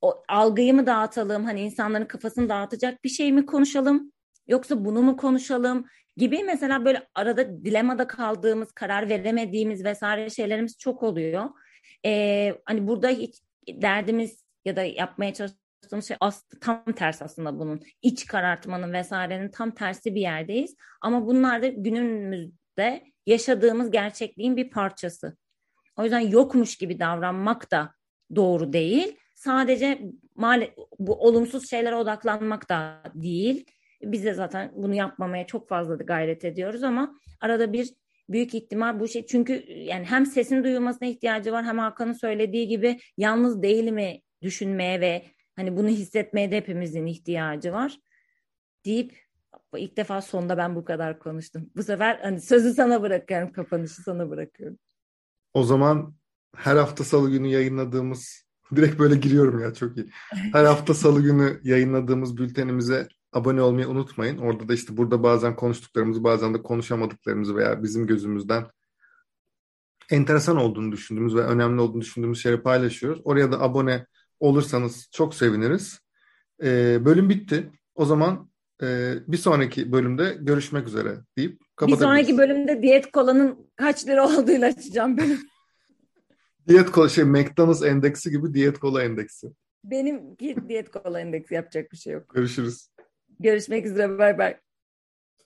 o 0.00 0.22
algıyı 0.28 0.74
mı 0.74 0.86
dağıtalım? 0.86 1.44
Hani 1.44 1.60
insanların 1.60 2.04
kafasını 2.04 2.48
dağıtacak 2.48 3.04
bir 3.04 3.08
şey 3.08 3.32
mi 3.32 3.46
konuşalım? 3.46 4.12
Yoksa 4.46 4.84
bunu 4.84 5.02
mu 5.02 5.16
konuşalım 5.16 5.86
gibi 6.16 6.44
mesela 6.44 6.84
böyle 6.84 7.08
arada 7.14 7.64
dilemada 7.64 8.06
kaldığımız 8.06 8.72
karar 8.72 9.08
veremediğimiz 9.08 9.84
vesaire 9.84 10.30
şeylerimiz 10.30 10.78
çok 10.78 11.02
oluyor. 11.02 11.50
Ee, 12.06 12.54
hani 12.64 12.86
burada 12.86 13.08
hiç 13.08 13.40
derdimiz 13.68 14.44
ya 14.64 14.76
da 14.76 14.82
yapmaya 14.82 15.34
çalıştığımız 15.34 16.08
şey 16.08 16.16
aslında 16.20 16.60
tam 16.60 16.92
tersi 16.92 17.24
aslında 17.24 17.58
bunun 17.58 17.80
iç 18.02 18.26
karartmanın 18.26 18.92
vesairenin 18.92 19.50
tam 19.50 19.70
tersi 19.70 20.14
bir 20.14 20.20
yerdeyiz. 20.20 20.76
Ama 21.00 21.26
bunlar 21.26 21.62
da 21.62 21.66
günümüzde 21.66 23.04
yaşadığımız 23.26 23.90
gerçekliğin 23.90 24.56
bir 24.56 24.70
parçası. 24.70 25.36
O 25.96 26.02
yüzden 26.02 26.20
yokmuş 26.20 26.76
gibi 26.76 27.00
davranmak 27.00 27.70
da 27.70 27.94
doğru 28.36 28.72
değil. 28.72 29.16
Sadece 29.34 30.02
male 30.34 30.74
bu 30.98 31.14
olumsuz 31.14 31.70
şeylere 31.70 31.94
odaklanmak 31.94 32.68
da 32.68 33.02
değil. 33.14 33.66
Biz 34.12 34.24
de 34.24 34.34
zaten 34.34 34.72
bunu 34.76 34.94
yapmamaya 34.94 35.46
çok 35.46 35.68
fazla 35.68 35.94
gayret 35.94 36.44
ediyoruz 36.44 36.82
ama 36.82 37.20
arada 37.40 37.72
bir 37.72 37.90
büyük 38.28 38.54
ihtimal 38.54 39.00
bu 39.00 39.08
şey 39.08 39.26
çünkü 39.26 39.64
yani 39.68 40.04
hem 40.04 40.26
sesin 40.26 40.64
duyulmasına 40.64 41.08
ihtiyacı 41.08 41.52
var 41.52 41.64
hem 41.64 41.78
Hakan'ın 41.78 42.12
söylediği 42.12 42.68
gibi 42.68 42.98
yalnız 43.16 43.62
değil 43.62 43.90
mi 43.90 44.20
düşünmeye 44.42 45.00
ve 45.00 45.24
hani 45.56 45.76
bunu 45.76 45.88
hissetmeye 45.88 46.50
de 46.50 46.56
hepimizin 46.56 47.06
ihtiyacı 47.06 47.72
var 47.72 47.98
deyip 48.84 49.24
ilk 49.76 49.96
defa 49.96 50.22
sonda 50.22 50.56
ben 50.56 50.76
bu 50.76 50.84
kadar 50.84 51.18
konuştum. 51.18 51.70
Bu 51.76 51.82
sefer 51.82 52.18
hani 52.22 52.40
sözü 52.40 52.74
sana 52.74 53.02
bırakıyorum, 53.02 53.52
kapanışı 53.52 54.02
sana 54.02 54.30
bırakıyorum. 54.30 54.78
O 55.54 55.62
zaman 55.62 56.14
her 56.56 56.76
hafta 56.76 57.04
salı 57.04 57.30
günü 57.30 57.46
yayınladığımız 57.46 58.44
direkt 58.76 58.98
böyle 58.98 59.16
giriyorum 59.16 59.60
ya 59.60 59.74
çok 59.74 59.96
iyi. 59.96 60.06
Her 60.52 60.64
hafta 60.64 60.94
salı 60.94 61.22
günü 61.22 61.60
yayınladığımız 61.62 62.36
bültenimize 62.36 63.08
abone 63.34 63.62
olmayı 63.62 63.88
unutmayın. 63.88 64.38
Orada 64.38 64.68
da 64.68 64.74
işte 64.74 64.96
burada 64.96 65.22
bazen 65.22 65.56
konuştuklarımızı 65.56 66.24
bazen 66.24 66.54
de 66.54 66.62
konuşamadıklarımızı 66.62 67.56
veya 67.56 67.82
bizim 67.82 68.06
gözümüzden 68.06 68.66
enteresan 70.10 70.56
olduğunu 70.56 70.92
düşündüğümüz 70.92 71.34
ve 71.34 71.40
önemli 71.40 71.80
olduğunu 71.80 72.00
düşündüğümüz 72.00 72.42
şeyleri 72.42 72.62
paylaşıyoruz. 72.62 73.20
Oraya 73.24 73.52
da 73.52 73.60
abone 73.60 74.06
olursanız 74.40 75.08
çok 75.12 75.34
seviniriz. 75.34 75.98
Ee, 76.62 77.04
bölüm 77.04 77.28
bitti. 77.28 77.70
O 77.94 78.04
zaman 78.04 78.50
e, 78.82 79.14
bir 79.28 79.36
sonraki 79.36 79.92
bölümde 79.92 80.36
görüşmek 80.40 80.88
üzere 80.88 81.18
deyip 81.38 81.60
Bir 81.60 81.66
kapatabiliriz. 81.76 82.02
sonraki 82.04 82.38
bölümde 82.38 82.82
diyet 82.82 83.12
kolanın 83.12 83.70
kaç 83.76 84.06
lira 84.06 84.26
olduğuyla 84.28 84.68
açacağım 84.68 85.16
benim. 85.16 85.38
Diyet 86.68 86.90
kola 86.90 87.08
şey 87.08 87.24
McDonald's 87.24 87.82
endeksi 87.82 88.30
gibi 88.30 88.54
diyet 88.54 88.78
kola 88.78 89.02
endeksi. 89.02 89.52
Benim 89.84 90.38
diyet 90.68 90.90
kola 90.90 91.20
endeksi 91.20 91.54
yapacak 91.54 91.92
bir 91.92 91.96
şey 91.96 92.12
yok. 92.12 92.34
Görüşürüz. 92.34 92.88
Görüşmek 93.44 93.86
üzere 93.86 94.18
bay 94.18 94.38
bay. 94.38 94.63